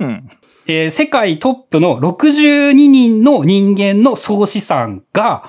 [0.00, 0.30] うん。
[0.68, 5.44] えー世界トップの62人の人間の総資産が、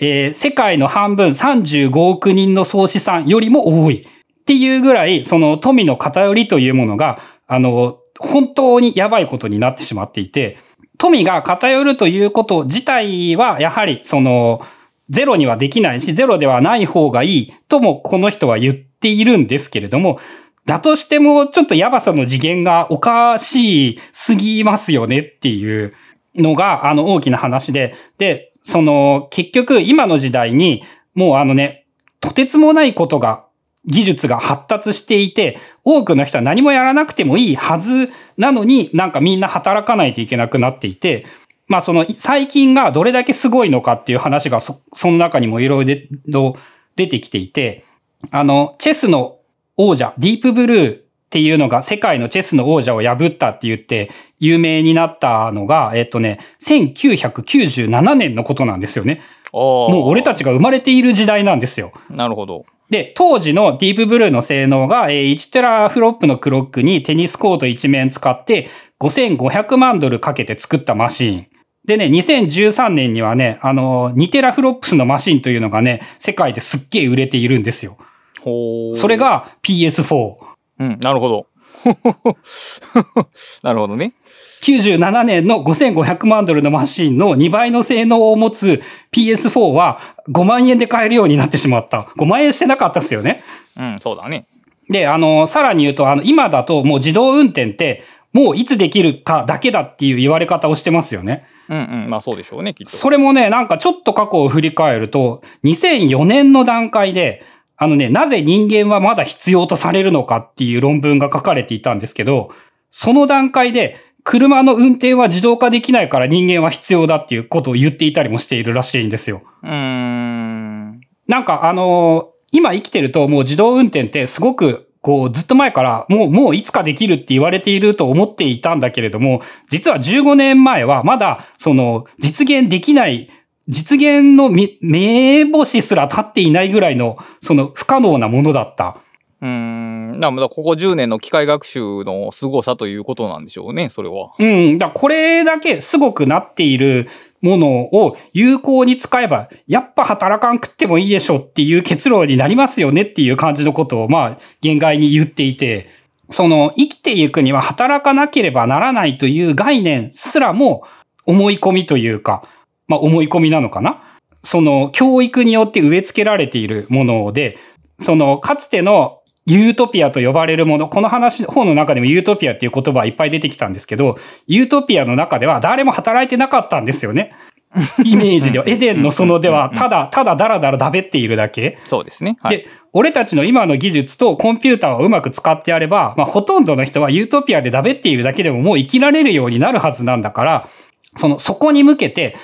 [0.00, 4.06] えー世界の半分35億人の総資産よりも多い。
[4.40, 10.58] っていうぐらい、その富の偏りというものが、あの、本当にやばいことになってしまっていて、
[10.98, 14.60] 富が偏るということ自体は、やはり、その、
[15.08, 20.18] ゼロにはできないし、ゼロではない方がいいともこの人は言っているんですけれども、
[20.66, 25.94] だとしても、ちょっとやばさの次元がおかしすぎますよねっていう
[26.36, 30.82] のが、あの、大きな話で、で、その、結局、今の時代に、
[31.14, 31.86] もうあのね、
[32.20, 33.44] とてつもないことが、
[33.86, 41.24] 技術が発達していて、多くの人は何もやらなくてもいいはずなのに、なんかみんな働かないといけなくなっていて、
[41.66, 46.56] まあその、最近がどれだけすごいのかっていう話がそ、その中にもいろいろ
[46.96, 47.84] 出てきていて、
[48.30, 49.38] あの、チェスの
[49.76, 50.99] 王者、ディープブルー
[51.30, 54.10] っていうのが世界のチェスの王者を破ったって言って
[54.40, 59.20] 有名になったのが、えっとね、1997年のことなんですよね。
[59.52, 61.92] も、もう俺たちが生まれている時代なんですよ。
[62.10, 62.66] なるほど。
[62.90, 68.68] で、当時のディープブルーの性能が、えー1テラフロップのクロックにテニスコート一面使って
[68.98, 71.46] 5500万ドルかけて作ったマシーン。
[71.84, 77.96] でね、2013年にはね、あの、2テラフロップスのマシンというのがね、世界ですっげえ売れているんですよ。
[78.42, 80.49] それ、が PS4。
[80.80, 81.46] うん、なるほど。
[83.62, 84.14] なるほどね。
[84.62, 92.08] 97年の5500万ドルのマシンの2倍の性能を持つ PS4 は5万円で買えるようになってしまった。
[92.16, 93.42] 5万円してなかったっすよね。
[93.78, 94.46] うん、そうだね。
[94.88, 98.02] で、あの、さらに言うと、あの、今だともう自動運転って、
[98.32, 101.46] もういつできるかだけだっていう言われ方をしてますよね。
[101.68, 102.96] うんうん、まあそうでしょうね、きっと。
[102.96, 107.42] それもね、なんかちょっと過去を振り返ると、2004年の段階で、
[107.82, 112.50] あのね、なぜ人間はまだ必要とされるのかっていう論文が書かれていたんですけど、
[112.90, 119.42] その段階で、車の運転は自動化できないから人間は必要だっていうことを言っていたりもしているらしいんですよ。
[119.62, 121.00] うーん。
[121.26, 133.30] なんかあのー今生きてるともう自動運転ってすごくこうずっと前からもう、もういつかできるって言われていると思っていたんだけれども、実は15年前はまだその実現できない
[133.68, 138.98] 実現のみ名星すら立っていないぐらいの、その不可能なものだった。
[139.40, 140.20] うーん。
[140.20, 144.32] だここ10年の機械学習の凄さということなんでしょうね、それは。
[144.38, 144.78] うん。
[144.78, 147.08] だこれだけすごくなっている
[147.40, 155.88] ものを有効に使えば、やっぱ働かんくってもいいでしょっていう結論になりますよねっていう感じのことを、まあ、限界に言っていて、
[156.30, 160.84] その、生きていくには働かなければならないという概念すらも、
[161.26, 162.42] 思い込みというか、
[162.90, 164.02] まあ、思い込みなのかな？
[164.42, 167.56] その、教育によって植え付けられているもので、
[168.00, 174.16] その、かつてのユートピアと呼ばれるもの、この話、本の中でもユートピアっていう言葉はいっぱい出てきたんですけど、
[174.48, 177.32] ユートピアの中では誰も働いてなかったんですよね。
[178.04, 178.64] イメージでは。
[178.66, 181.78] エデンの園では、ただ、ただだらだらだべっているだけ。
[181.86, 182.36] そうですね。
[182.40, 182.58] はい。
[182.58, 190.68] で、俺たちの今の技術とコンピューターをうまく使ってやれば、まあ、ほとんどの人はユートピアでだべっているだけでももう生きられるようになるはずなんだから、
[191.16, 192.34] その、そこに向けて、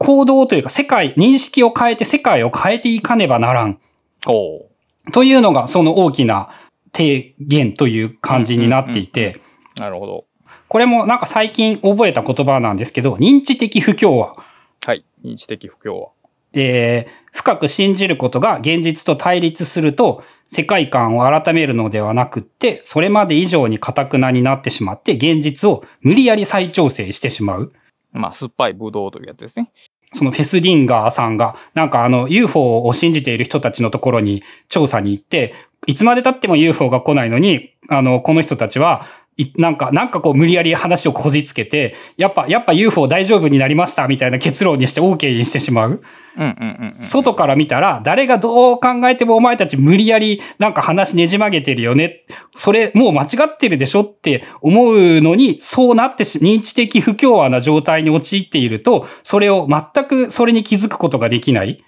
[0.00, 3.78] 行動というか世界、認識を変えて世界を変えていかねばならん。
[5.12, 6.48] というのが、その大きな
[6.92, 9.40] 提言という感じになっていて、
[9.78, 10.24] なるほど。
[10.68, 14.36] これもなんか最近覚えた言葉なんですけど、認知的不協和。
[14.86, 15.04] はい。
[15.22, 16.08] 認知的不協和。
[16.52, 27.72] で、深く信じることが現実と対立すると、世界観を改めるのではなくって、それまで以上に堅くなになってしまって、現実を無理やり再調整してしまう。
[28.12, 29.70] まあ、酸っぱいブドウというやつですね。
[30.12, 35.54] そのフェスディンガーさんが、なんかあの UFO を信じている人たちのところに調査に行って、
[35.86, 39.02] いつまで経っても UFO が来ないのに、あの、この人たちは、
[39.56, 46.02] なんか、なんかこう無理やり話をこじつけて、やっぱ、やっぱ UFO 大丈夫になりましたみたいな結論にして OK にしてしまう。
[47.00, 52.24] 外から見たら、誰がどう考えてもお前たち無理やりなんか話ねじ曲げてるよね。
[52.54, 61.84] それもう間違ってるでしょって思うのに、そうなってし、認知的不協和な状態に陥っていると、それを全くそれに気づくことができない。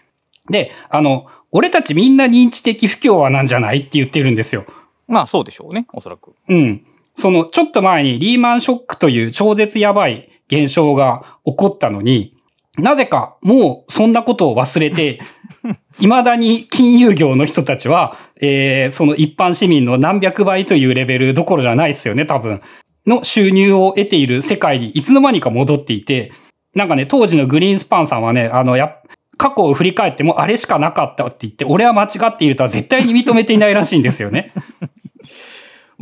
[0.50, 4.64] で、あの、俺たちみんな認知的不協和なんじゃないって言ってるんですよ。
[5.06, 6.32] まあ、そうでしょうね、おそらく。
[6.48, 6.84] うん。
[7.14, 12.36] その、ちょっと前にリーマンショックという超絶やばい現象が起こったのに、
[12.78, 15.20] なぜかもうそんなことを忘れて、
[16.00, 22.62] 未だに金融業の人たちは、えー、その一般市民の何百倍というレベルどころじゃないですよね、多分。
[23.06, 26.32] の収入を得ている世界にいつの間にか戻っていて、
[26.74, 28.96] なんかね、当時のグリーンスパンさんはね、あの、や、
[29.36, 34.52] 過去を振り返ってもあれしかなかったって言って、俺は間違っているとは絶対に認めていないらしいんですよね。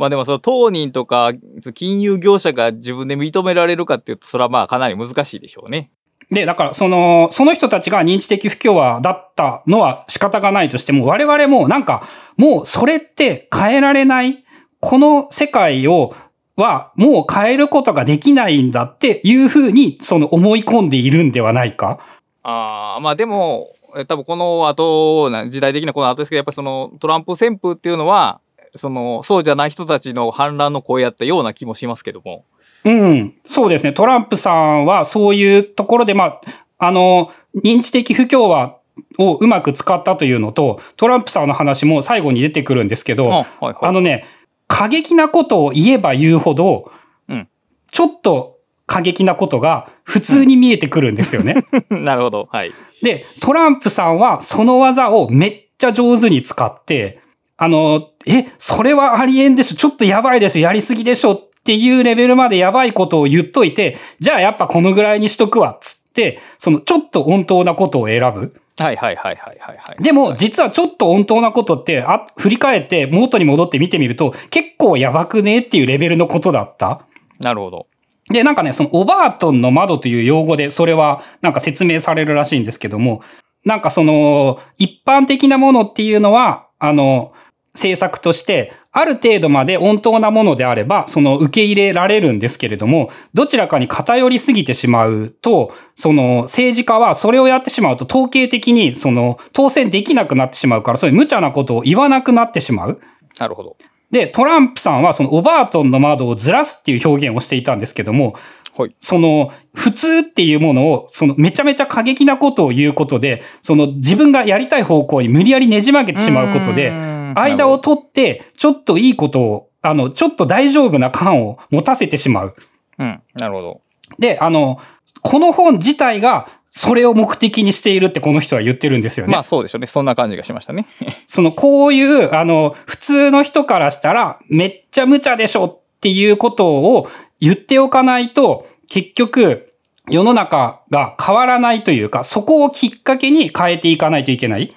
[0.01, 1.31] まあでもその当人とか
[1.75, 5.91] 金融業者が自分で認められるかっていうとそれはまあかなり難しいでしょうね。
[6.31, 12.03] で、だからその、その人たちが認知的不協和だったのは仕方がないとしても、我々もなんか、
[12.37, 14.43] もうそれって変えられない、
[14.79, 16.15] この世界を、
[16.55, 21.99] はもう変えることができないんだっていうふうに、その思い込んでいるんではないか。
[22.43, 28.39] ああ、まあでも、え多分この後、な時代的なこの後ですけど、やっぱりそのトランプ旋風っていうのは、
[28.75, 32.45] その、そうじゃない人たちの反乱の声やったような気もしますけども。
[32.85, 33.35] うん。
[33.45, 33.93] そうですね。
[33.93, 36.41] トランプさんはそういうところで、まあ、
[36.77, 38.77] あの、認知的不協和
[39.19, 43.75] をうまく使ったというのと、トランプさんの話も最後に出てくるんですけど、あはいはい。
[43.81, 44.25] あのね、
[44.67, 46.91] 過激なことを言えば言うほど、
[47.27, 47.47] うん
[47.91, 48.57] ちょっと
[48.91, 51.65] 過激なことが普通に見えてくるんですよね。
[51.89, 52.49] なるほど。
[52.51, 52.73] はい。
[53.01, 57.20] で、トランプさんはその技をめっちゃ上手に使って、
[57.63, 68.59] あの、え、それはありえんでしょちょっとやばいでしょやりすぎでしょっていうレベルまでやばいことを言っといて、じゃあやっぱこのぐらいにしとくわ、つって、そのちょっと温当なことを選ぶ。
[68.79, 70.01] はいはいはいはいはいはい。
[70.01, 77.05] でも、実はちょっと温当なことって、あ、振り返って元に戻って見てみると、結構やばくねっていうレベルのことだった。
[77.41, 77.85] なるほど。
[78.31, 83.21] で、なんかね、そのオバートンの窓という用語で、それはなんか説明されるらしいんですけども、
[83.65, 87.33] なんかその、一般的なものっていうのは、あの、
[87.73, 102.99] 政策として、ある程度まで温当なものであれば、その受け入れられるんですけれども、どちらかに偏りすぎてしまうと、その政治家はそれをやってしまうと統計的にその当選できなくなってしまうから、そういう無茶なことを言わなくなってしまう。
[103.39, 103.77] なるほど。
[104.11, 108.35] で、トランプさんはそのオバートンの窓をずらすっていう表現をしていたんですけども、
[108.77, 108.95] はい。
[108.99, 116.91] その、普通っていうものを、その、めちゃめちゃ過激なことを言うことで、その、自分がやりたい方向に無理やりねじ曲げてしまうことで、
[117.35, 122.55] 間を取って、ちょっといいことを、あの、ちょっと大丈夫な感を持たせてしまう。
[122.99, 123.21] うん。
[123.35, 123.81] なるほど。
[124.19, 124.79] で、あの、
[125.21, 129.33] この本自体が、それを目的にしているってこの人は言ってるんですよね。
[129.33, 129.87] まあそうでしょうね。
[129.87, 130.87] そんな感じがしましたね。
[131.27, 137.09] その、こういう、あの、普通の人からしたら、めっちゃ無茶でしょっていうことを
[137.41, 139.73] 言っておかないと、結局、
[140.09, 144.73] 世の中が変わらないというか、そこをきっかけに変えていかないといけない。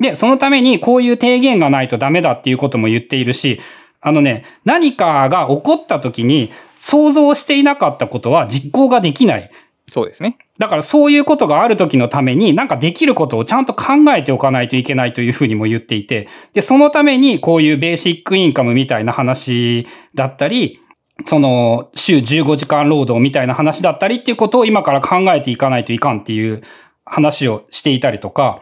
[0.00, 3.60] で、そのためにこういう提言がないとダメだっていうことも言っているし、
[4.00, 9.50] あのね、何かが起こった時に想像していなかったことは実行ができない。
[9.90, 10.38] そうですね。
[10.58, 13.84] だからそういうことがある時のためになんかできることをちゃんと考
[14.14, 20.80] えておかないといけないというふうにも言っていて、で、そのためにこういうベーシックインカムみたいな話だったり、
[21.24, 26.62] その週15時間労働みたいな話だったりっていうことを今から考えていかないといかんっていう
[27.04, 28.60] 話をしていたりとか、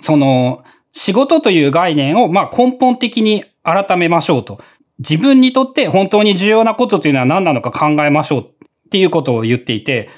[0.00, 4.60] その仕事という概念をまあ根本的に改めましょうと。
[4.98, 8.46] 自分にとって本当に重要なことというのは何なのか考えましょうっ
[8.90, 10.08] ていうことを言っていて、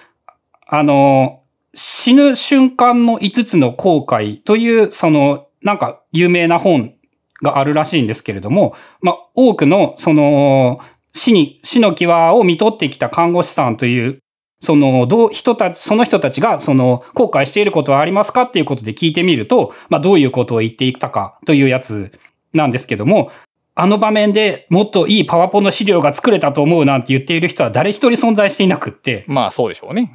[0.66, 1.43] あの、
[1.74, 6.95] 死ぬ瞬間の5つの後悔という、その、なんか有名な本
[7.43, 10.80] があるらしいんですけれども、まあ、多くの、その、
[11.14, 14.18] 死に、死の際を見とってきた看護師さんという、
[14.61, 22.12] その、どう、人たち、その人たちが、その、後悔していることはありますかっていうことで聞いてみると、まあ、どういうことを言っていたかというやつ
[22.52, 23.30] なんですけども、
[23.74, 29.24] あの場面でもっといいパワポの資料が作れたと思うなんて言っている人は誰一人存在していなくって。
[29.26, 30.12] まあそうでしょうね。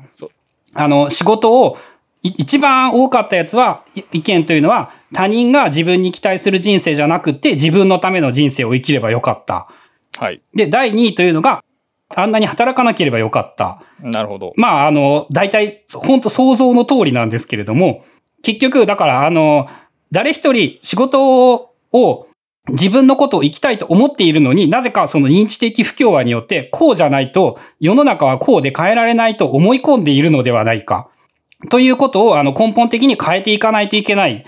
[0.75, 1.77] あの、仕事を
[2.21, 9.67] 一番多かったやつは、意見というのは、他人が自分に期待する人生じゃなくて、自分のための人生を生きればよかった。
[10.17, 10.41] はい。
[10.53, 11.63] で、第2位というのが、
[12.15, 13.81] あんなに働かなければよかった。
[14.01, 14.53] なるほど。
[14.55, 18.05] まあ、あの、大体、本当想像の通りなんですけれども、
[18.43, 19.67] 結局、だから、あの、
[20.11, 22.27] 誰一人仕事を
[22.69, 31.09] 自分のことを生きたいと思っているのになぜかその認知的不協和によって、こうじゃないと、世の中はこうで変えられないと思い込んでいるのではないか。
[31.69, 34.45] ということを、あの、根本的に変えていかないといけない。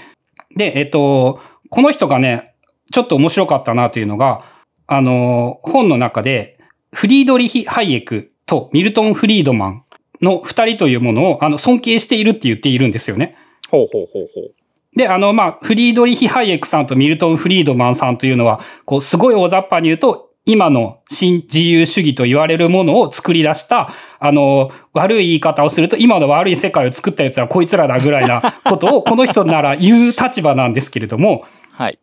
[0.55, 1.39] で、えっと、
[1.70, 2.55] この人がね、
[2.91, 4.43] ちょっと面白かったなというのが、
[4.88, 6.58] あの、本の中で、
[6.94, 9.84] フリードリヒ・ハイエクとミルトン・フリードマン
[10.22, 13.36] の二人というものを、あの、尊敬しているって言っているんですよね。
[13.70, 14.98] ほうほうほうほう。
[14.98, 32.00] で、あの、まあ、フリードリヒ・ハイエクさんとミルトン・フリードマンさんというのは、こう、すごい大雑把に言うと、今の新自由主義と言われるものを作り出した、あの、悪い言い方をすると、今の悪い世界を作ったやつはこいつらだぐらいなことを、この人なら言う立場なんですけれども、はい。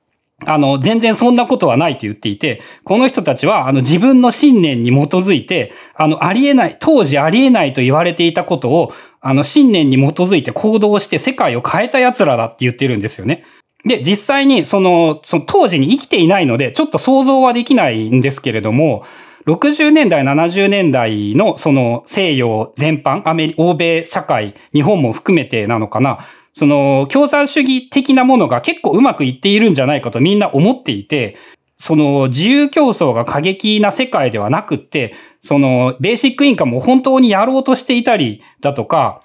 [0.46, 13.44] あの、全然そんなことはないと言っていて、この人たちは、あの、自分の信念に基づいて、あの、ありえない、当時ありえないと言われていたことを、あの、信念に基づいて行動して世界を変えた奴らだって言ってるんですよね。
[13.84, 19.04] で、実際に、その、その当時に生きていないので、ちょっと想像はできないんですけれども、
[19.46, 26.18] 60年代、70年代のその西洋全般、アメリ、欧米社会、日本も含めてなのかな、
[26.54, 31.36] その共産主義的なものが結構うまくいっているんじゃないかとみんな思っていて、
[31.76, 39.20] その自由競争が過激な世界ではなくって、そのベーシックインカムを本当にやろうとしていたりだとか、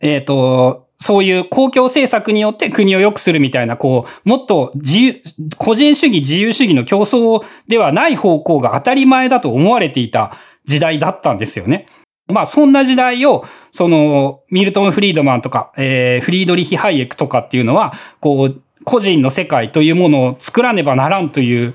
[0.00, 5.22] えっ、ー、と、そういう公共政策によって国を良くするみたいな、こう、もっと自由、
[5.56, 10.32] 個人主義、自由主義の競争ではない方向が当たり前だと思われていた
[10.64, 11.86] 時代だったんですよね。
[12.28, 21.74] まあ、そんな時代を、その、ミルトン・フリードマンとか、えー、フリードリヒ・ハイエクとかっていうのは、こう、個人の世界というものを作らねばならんという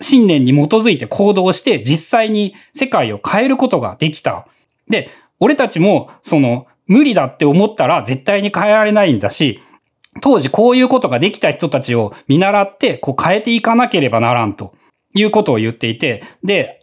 [0.00, 4.46] 信念に基づいて行動して、実際に世界を変えることができた。
[4.88, 9.60] で、俺たちも、その、無理だって思ったら絶対に変えられないんだし、
[10.20, 14.74] 当時こういうことができた人たちを見習って、こう変えていかなければならんと
[15.14, 16.82] いうことを言っていて、で、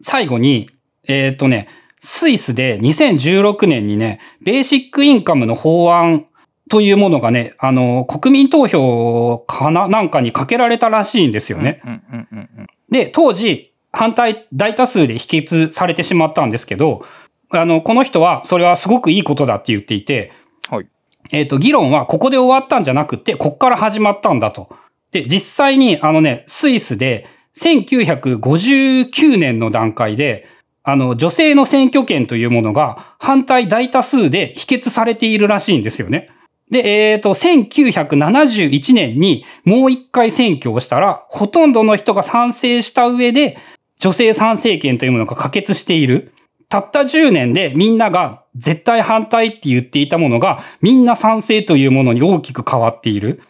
[0.00, 0.68] 最後に、
[1.06, 1.68] えっ、とね、
[2.00, 6.26] スイスで2016年にね、ベーシックインカムの法案
[6.68, 11.82] というものがね、あの、国民投票かななんかにかけられたらしいんですよね。
[12.90, 17.04] で、当時、反対大多数で否決されてしまったんですけど、
[17.50, 20.32] あの、この人はそれはすごくいいことだって言っていて、
[20.68, 20.86] はい。
[21.32, 24.68] えっ、と、議論はここで終わったんじゃなくて、こっから始まったんだと。
[25.12, 27.26] で、実際に、あのね、スイスで
[27.56, 30.46] 1959年の段階で、
[30.88, 36.30] あの、女性の選挙権というものが反対大多数で否決されているらしいんですよね。
[36.70, 43.58] で、えっ、ー、と、1971年にもう一回選挙をしたら、ほとんどの人が賛成した上で、
[43.98, 46.32] 女性参政権というものが可決している。
[46.68, 53.42] たった10年でみんなが絶対反対って言っていたものが、みんな賛成というものに大きく変わっている。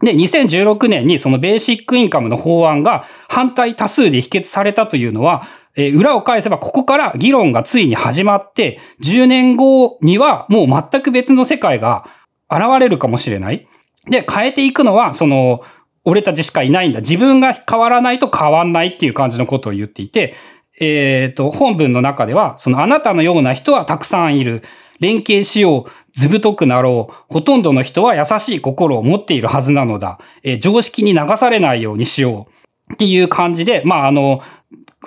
[0.00, 5.42] で、2016年にそのベーシックインカムの法案が反対多数で否決されたというのは、
[5.76, 12.06] えー、裏を返せばここから議論がついに始まって、10年後にはもう全く別の世界が
[12.50, 13.66] 現れるかもしれない。
[14.08, 15.62] で、変えていくのは、その、
[16.04, 17.00] 俺たちしかいないんだ。
[17.00, 20.34] 自分が変わらないと変わんないっていう感じのことを言っていて、
[20.80, 24.62] えっ、ー、と、本文の中では、そのあなたのような人はたくさんいる。
[25.00, 25.90] 連携しよう。
[26.12, 27.14] ずぶとくなろう。
[27.28, 30.18] ほとんどの人は優しい心を持っているはずなのだ。
[30.42, 32.46] えー常識に流されないようにしよ
[32.90, 32.92] う。
[32.92, 34.40] っていう感じで、まあ、あの、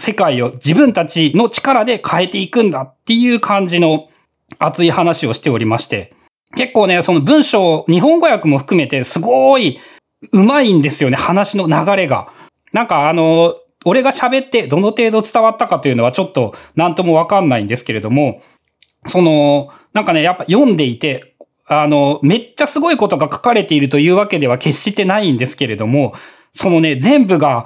[0.02, 4.08] 世界を自分たちの力で変えていくんだっていう感じの
[4.60, 6.14] 熱い話をしておりまして。
[6.56, 9.80] 結構ね、その文章、日本語訳も含めてすごい
[10.32, 12.30] 上手いんですよね、話の流れが。
[12.74, 18.42] なんかあの、俺が喋ってどの程度伝わったかというのはちょっと何ともわかんないんですけれども、
[19.06, 21.36] その、なんかね、やっぱ読んでいて、
[21.68, 26.14] あの、めっちゃすごいことが書かれているというわけでは決してないんですけれども、
[26.54, 27.66] そのね、全部が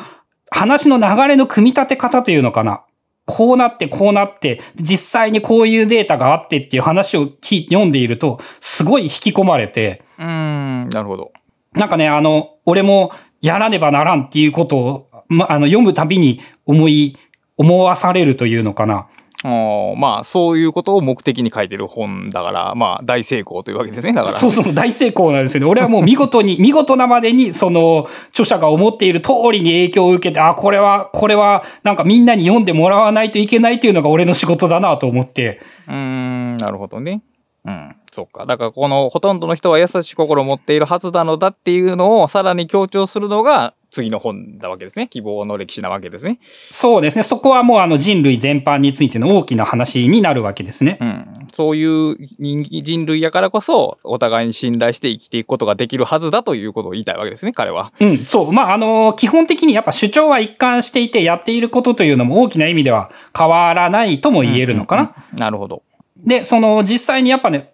[0.52, 2.84] 話の流れの組み立て方というのかな。
[3.26, 11.32] こうなって、こうなって、実際にこういうデータがあってっていう話を聞読んでいると、すごい引き込まれて、うーん、なるほど。
[11.74, 17.18] なんかね、あの、俺もやらねばならんっていうことを、ま、あの、読むたびに思い、
[17.58, 19.08] 思わされるというのかな。
[19.44, 24.14] まあ、そういうことを目的に書いてる本だから、まあ、大成功というわけですね。
[24.14, 24.36] だから。
[24.36, 25.70] そうそう、大成功なんですよね。
[25.70, 35.60] 俺はもう見事に、 見事なまでに、その、著者が思っている通りに影響を受けて、あ、これは、これは、なんかみんなに読んでもらわないといけないっていうのが俺の仕事だなと思って。
[35.88, 37.22] うーん、なるほどね。
[37.66, 38.46] うん、そっか。
[38.46, 45.08] だから、この、ほとんどの人は優しい心を持っているはずなのだっていうのをさらに強調するのが、次の本なわけですね。
[45.08, 46.40] 希望の歴史なわけですね。
[46.44, 47.24] そうですね。
[47.24, 50.98] そこはもうあの人類全般についての大きな話になるわけですね。
[51.02, 51.28] うん。
[51.54, 57.94] そういう人人類やからこそ、お互いに信頼して生きていくことができるはずだということを言いたいわけですね、彼は。
[58.00, 58.52] うん、そう。
[58.52, 65.02] まあ、あの、基本的にやっぱ主張は一貫していて、やっていることというのも大きな意味では変わらないとも言えるのかな。
[65.02, 65.84] うんうんうんなるほど。
[66.18, 67.74] で、その実際にやっぱね、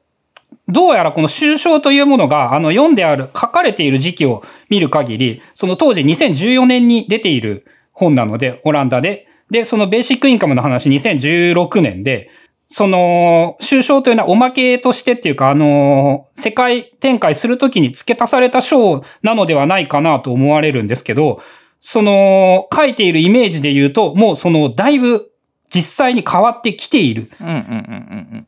[0.68, 9.28] どうやらこの抽象というものが、あの、読んである、書かれている時期を見る限り、その当時2014年に出ている本なので、オランダで。
[9.50, 12.30] で、そのベーシックインカムの話2016年で、
[12.68, 21.42] その、抽象というのはおまけとしてっていうか、あの、世界展開するときに付け足された章なのではないかなと思われるんですけど、
[21.80, 25.32] その、書いているイメージで言うと、もうその、だいぶ
[25.74, 27.30] 実際に変わってきている。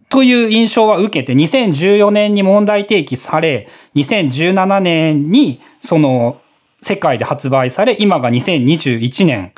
[0.10, 6.42] という印象は受けて、2014年に問題提起され、2017年にその
[6.82, 9.54] 世界で発売され、今が2021年、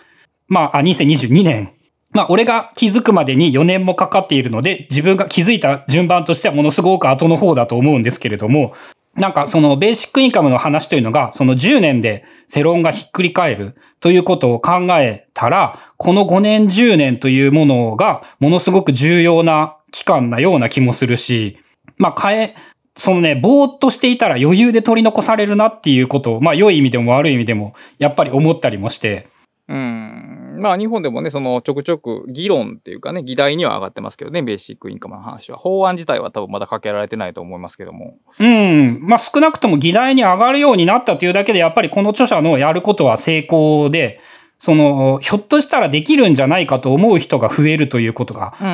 [0.48, 1.72] まあ、あ、2022年。
[2.14, 8.74] まあ、俺が気づくまでに4年もかかっているので、自分が気づいた順番としてはものすごく後の方だと思うんですけれども、
[9.16, 21.58] なんかそのベーシックインカムの話というのが、その10年で世論がひっくり返るということを考えたら、この5年10年というものがものすごく重要な期間なような気もするし、
[21.98, 22.56] まあ変え、
[22.96, 29.28] そのね、ぼーっとしていたら余裕で取り残されるなっていうことを、まあ良い意味でも悪い意味でも、やっぱり思ったりもして、
[29.68, 30.41] うん。
[30.62, 30.64] うん。
[30.64, 35.58] まあ日本でもね、そのちょくちょく議論っていうかね、議題には上がってますけどね、ベーシックインカムの話は。
[35.58, 38.18] 法案自体は多分まだかけられてないと思いますけども。
[38.40, 39.00] うん。
[39.02, 44.20] まあ少なくとも議題に上がるようになったというだけで、やっぱりこの著者のやることは成功で、
[44.60, 48.68] その、ひょっとしたらできるんじゃないかと思う人が増えるということが、うん。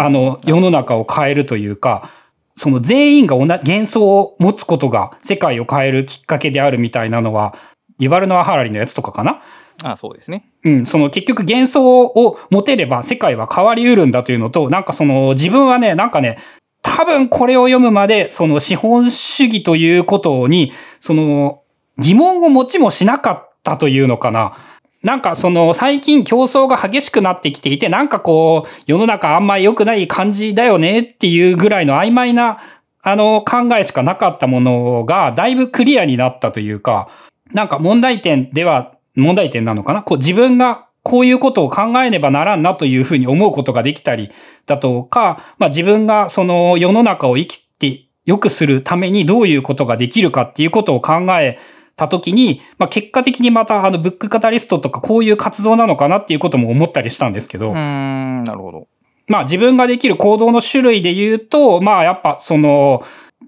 [0.00, 2.08] あの、世の中を変えるというか、
[2.54, 7.56] その全員が同じ幻想を持つことが世界を変えるきっかけであるみたいなのは、
[7.98, 9.42] イバルノア・ハラリのやつとかかな？
[9.82, 10.44] あそうですね。
[10.64, 16.38] うん、その結局幻想を持てれば世界は変わり得るんだというのと、なんかその自分はね、なんかね、
[16.82, 21.62] 多分これを読むまで、その資本主義ということに、その
[21.98, 24.56] 疑問を持ちもしなかったというのかな。
[25.02, 32.58] なんかその最近競争が激しくなってきていて、なんかこう世の中あんまり良くない感じだよねっていうぐらいの曖昧な
[33.02, 37.08] あの考えしかなかったものがだいぶクリアになったというか、
[37.52, 40.02] なんか問題点では問題点なのかな？
[40.02, 44.30] こう自分がこういうことを考えねばならんなというふうに思うことができたり
[44.66, 51.58] だとか、まあ自分がその世の中を生きて良くするためにどういうことができるかっていうことを考え
[51.94, 58.88] たときに、まあ結果的にまたあのブックカタリストとかこういう活動なのかなっていうことも思ったりしたんですけど、うーん、なるほど。
[59.28, 63.02] まあ自分ができる行動の種類で言うと、まあやっぱその、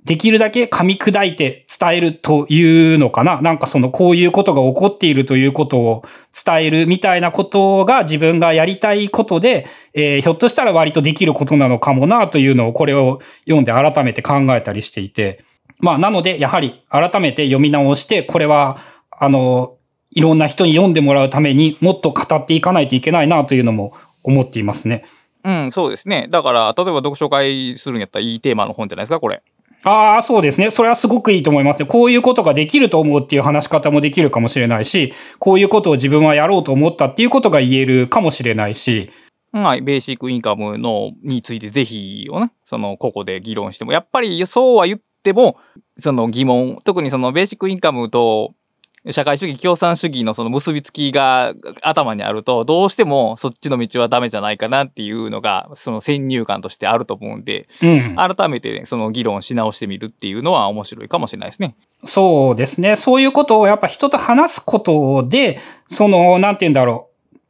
[0.09, 3.43] できるだけ噛み砕いて伝えるというのかな。
[3.43, 6.03] なんかそのこういうことが起こっているということを
[6.33, 15.45] 伝えるみたいなことが自分がやりたいことで、えーひょっとしたら割とできることなのかもなというのをこれを読んで改めて考えたりしていて。
[15.81, 18.79] まあなのでやはり改めて読み直して、これは
[19.11, 19.77] あの、
[20.11, 23.93] いろんな人に読んでもらうためにもっと語っていかないといけないなというのも
[24.25, 25.05] 思っていますね。
[25.45, 26.29] うん、そうですね。
[26.31, 29.43] だから、例えば読書会するんやったらいいテーマの本じゃないですか、これ。
[29.85, 30.71] ああ、そうですね。
[30.71, 31.87] それはすごくいいと思いますね。
[31.87, 39.11] こういうことができると思うっていう話し方もできるかもしれないし、こういうことを自分はやろうと思ったっていうことが言えるかもしれないし、
[39.53, 45.57] はい、ベーシックインカムのについてぜひをね、その、ここで議論しても、やっぱりそうは言っても、
[45.99, 48.55] その疑問、特にそのベーシックインカムと
[49.11, 58.17] 社会主義共産主義のその結びつきが頭にあると、どうしてもそっちの道はダメじゃないかなっていうのが、その先入観としてあると思うんで、うん。
[58.17, 61.77] 改めてね、その議論し直してみるっていうのは面白いかもしれないですね。
[62.05, 62.97] そうですね。
[62.97, 67.08] そういうことをやっぱ人と話すことで、その、なんて言うんだろう。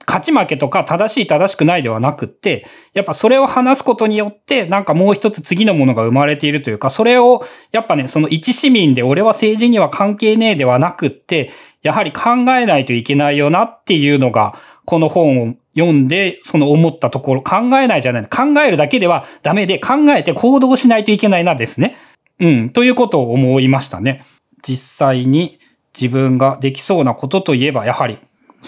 [0.09, 11.51] 勝ち負けとか正しい正しくないではなくって、やっぱそれを話すことによって、なんかもう一つ次のものが生まれているというか、それを、やっぱね、その一市民で俺は政治には関係ねえではなくって、
[11.83, 21.97] やはり考えないといけないよなっていうのが、この本を読んで、その思ったところ、考えないじゃない、考えるだけではダメで、考えて行動しないといけないなですね。
[22.41, 24.25] うん、ということを思いましたね。
[24.67, 24.77] 実
[25.07, 25.59] 際に
[25.95, 28.19] 自分ができそうなことといえば、やはり、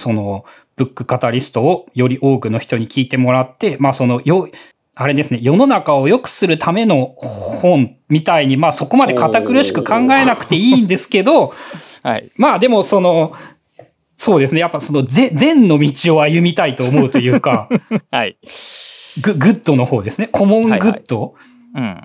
[0.01, 0.45] その、
[0.77, 4.49] ブックカタリストをより多くの人に聞いてもらって、まあその、よ、
[4.97, 11.55] あれですね、世の中を良くするための本みたいに、まあそこまで堅苦しく考えなくていいんですけど、
[12.03, 12.31] はい。
[12.37, 13.33] まあでもその、
[14.17, 17.69] そうですね、やっぱその善善の道を歩みたいと思うというか、
[18.11, 18.37] はい。
[19.23, 21.35] グ、good の方ですね、 common good。
[21.75, 22.01] うん。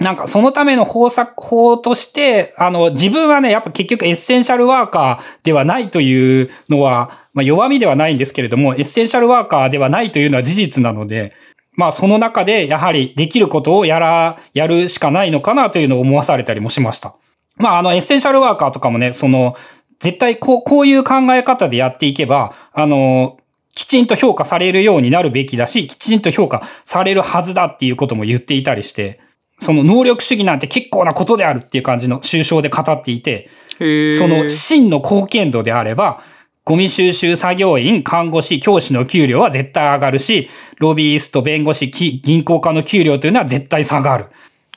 [0.00, 11.34] なんかそのための方策、法として、あの、自分はね、やっぱ結局エッセンシャルワーカーではないというのは、まあ弱みではないんですけれども、エッセンシャルワーカーではないというのは事実なので、
[11.76, 17.14] まあその中でやはりできることをやら、やるしかないのかなというのを思わされたりもしました。
[17.56, 19.54] まああのエッセンシャルワーカーとかもね、その、
[19.98, 23.36] 絶対こう、こういう考え方でやっていけば、あの、
[23.74, 29.20] きちんと評価されるようになるべきだし、きちんと評価されるはずだっていうことも言っていたりして、
[29.60, 36.22] その能力主義なんて結構なことであるっていう感じの抽象で語っていて、その真の貢献度であれば、
[36.64, 44.26] ゴミ収集作業員、看護師、教師の給料は絶対上がるし、ロビースト、弁護士、き銀行家の給料というのは絶対下がる。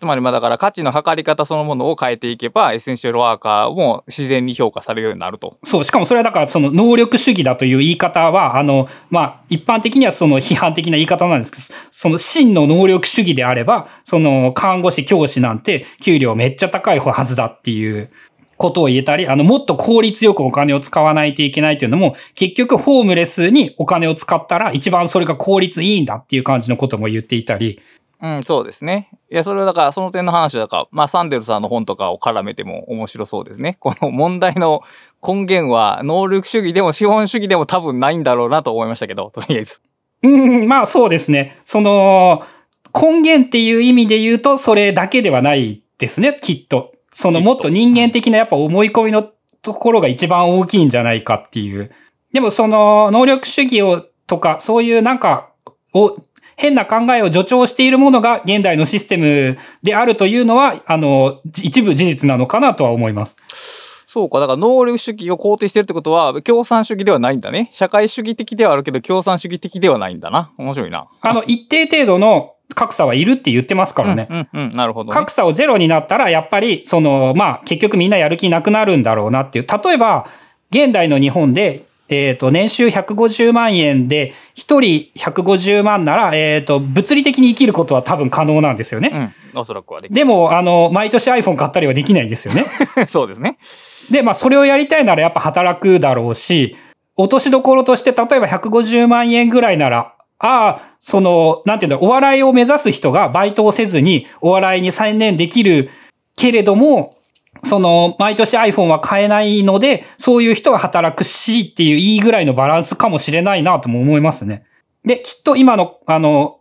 [0.03, 5.57] つまりまあだから価値の測り方そのものを変えていけば、エッセンシャルワーカーも自然に評価されるようになると。
[5.63, 18.11] そう、しかもそれはだからその能力主義だという言い方は、あの、まあ、一般的にはその批判的な言い方なんですけど、その真の能力主義であれば、その看護師、教師なんて給料めっちゃ高いはずだっていう
[18.57, 27.79] ことを言えたり、あの、もっと効率よくお金を使わないといけないというのも、結局ホームレスにお金を使ったら一番それが効率いいんだっていう感じのことも言っていたり、
[28.23, 29.09] うん、そうですね。
[29.29, 33.75] いや、それはだから、その点の話だから、まあ、サンデルさんの本とかを絡めても面白そうですね。
[33.81, 34.81] この問題の
[35.21, 39.81] 根源は、能力主義でも資本主義でも多分ないんだろうなと思いましたけど、とりあえず。
[40.23, 41.53] うん、まあそうですね。
[41.65, 42.43] その、
[42.95, 46.93] 根源っていう意味で言うと、それだけではないですね、きっと。
[47.11, 49.27] そのもっと人間的なやっぱ思い込みの
[49.61, 51.91] ところが一番大きいんじゃないかっていう。
[52.31, 55.49] でもその能力主義をとか、そういうなんか、
[55.93, 56.15] を、
[56.63, 63.35] 変な考えを助長しているものが現代のシステムであるというのは、あの、一部事実なのかなとは思います。
[64.07, 67.67] そうか、だから能力主義を肯定してるってことは、共産主義ではないんだね。
[67.73, 70.53] 社会主義的ではあるけど、共産主義的ではないんだな。
[70.57, 71.07] 面白いな。
[71.19, 74.29] あの、一定程度の格差はいるって言ってますからね。
[74.29, 75.13] うん、うん、うん、なるほど、ね。
[75.13, 79.65] 格差をゼロになったら、やっぱり、その、まあ、結局みんなやる気なくなるんだろうなっていう。
[79.67, 80.27] 例えば、
[80.71, 81.83] 現代の日本で、
[82.13, 89.33] えっ、と、年収150万円で、一人150万なら、えっ、と、物理的に生きることは多分可能なんですよね。
[89.53, 92.65] うん、おそらくはできでも、あの、毎年 iPhone 買ったりはできないんですよね。
[92.95, 93.05] る。
[93.07, 93.57] そうですね。
[94.11, 96.75] で、まあ、それをやりたいならやっぱ働くだろうし、
[97.15, 105.89] 落としどころとして、例えば150万円ぐらいなら、ああ、その、なんていうんだろう、お笑いを目指す人がバイトをせずにお笑いに専念できる
[106.35, 107.15] けれども、
[107.63, 114.65] その、毎年 iPhone は買えないので、そういう人は働くしっていういいぐらいのバランスかもしれないなとも思いますね。
[115.05, 116.59] で、きっと今の、あの、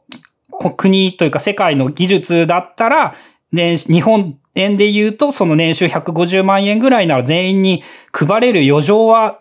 [0.76, 3.14] 国というか世界の技術だったら、
[3.52, 9.40] 年日本円で言うと、その年収150万円ぐらいなら全員に配れる余剰は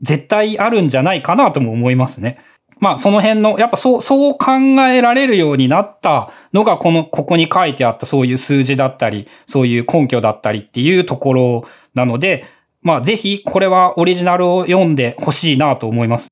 [0.00, 2.38] 絶対あるんじゃないかなとも思いますね。
[2.80, 4.52] まあその辺の、やっぱそう、そう考
[4.88, 11.64] えられるようになったのが、この、ここに書いてあったそういう数字だったり、そういう根拠だったりっていうところ
[11.94, 12.44] なので、
[12.82, 16.28] まあぜひこれはオリジナルを読んでほしいなと思います。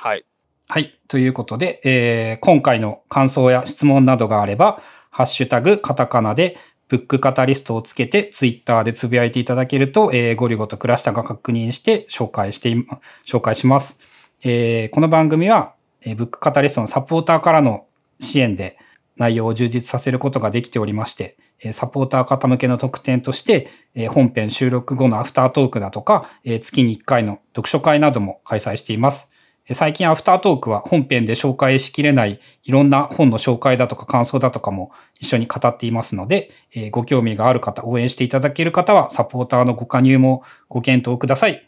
[0.00, 0.24] はい。
[0.68, 0.98] はい。
[1.08, 6.58] ということで、えー今回の感想や質問などがあれば、ハッシュタグ、カタカナで、
[6.88, 12.86] ブックカタリストをつけて、ツイッターでつぶやいていただけると、えーゴリゴとクラシタが確認して紹介してい、
[13.24, 13.98] 紹介します。
[14.44, 17.86] えーこの番組は、えブックカタリストのサポーターからの
[18.20, 18.78] 支援で
[19.16, 21.36] 内容を充実させることができておりまして、
[21.72, 23.68] サポーター方向けの特典として、
[24.10, 29.30] 本編収録後のアフタートークだとか、月に1回の読書会なども開催しています。
[29.72, 36.50] 最近アフタートークは本編で紹介しきれないいろんな本の紹介だとか感想だとかも一緒に語っていますので、
[36.92, 41.66] ご興味がある方、応援していただける方はサポーターのご加入もご検討ください。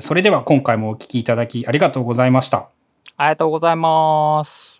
[0.00, 2.75] それでは今回もお聞きいただきありがとうございました。
[3.18, 4.75] ありがとうございます。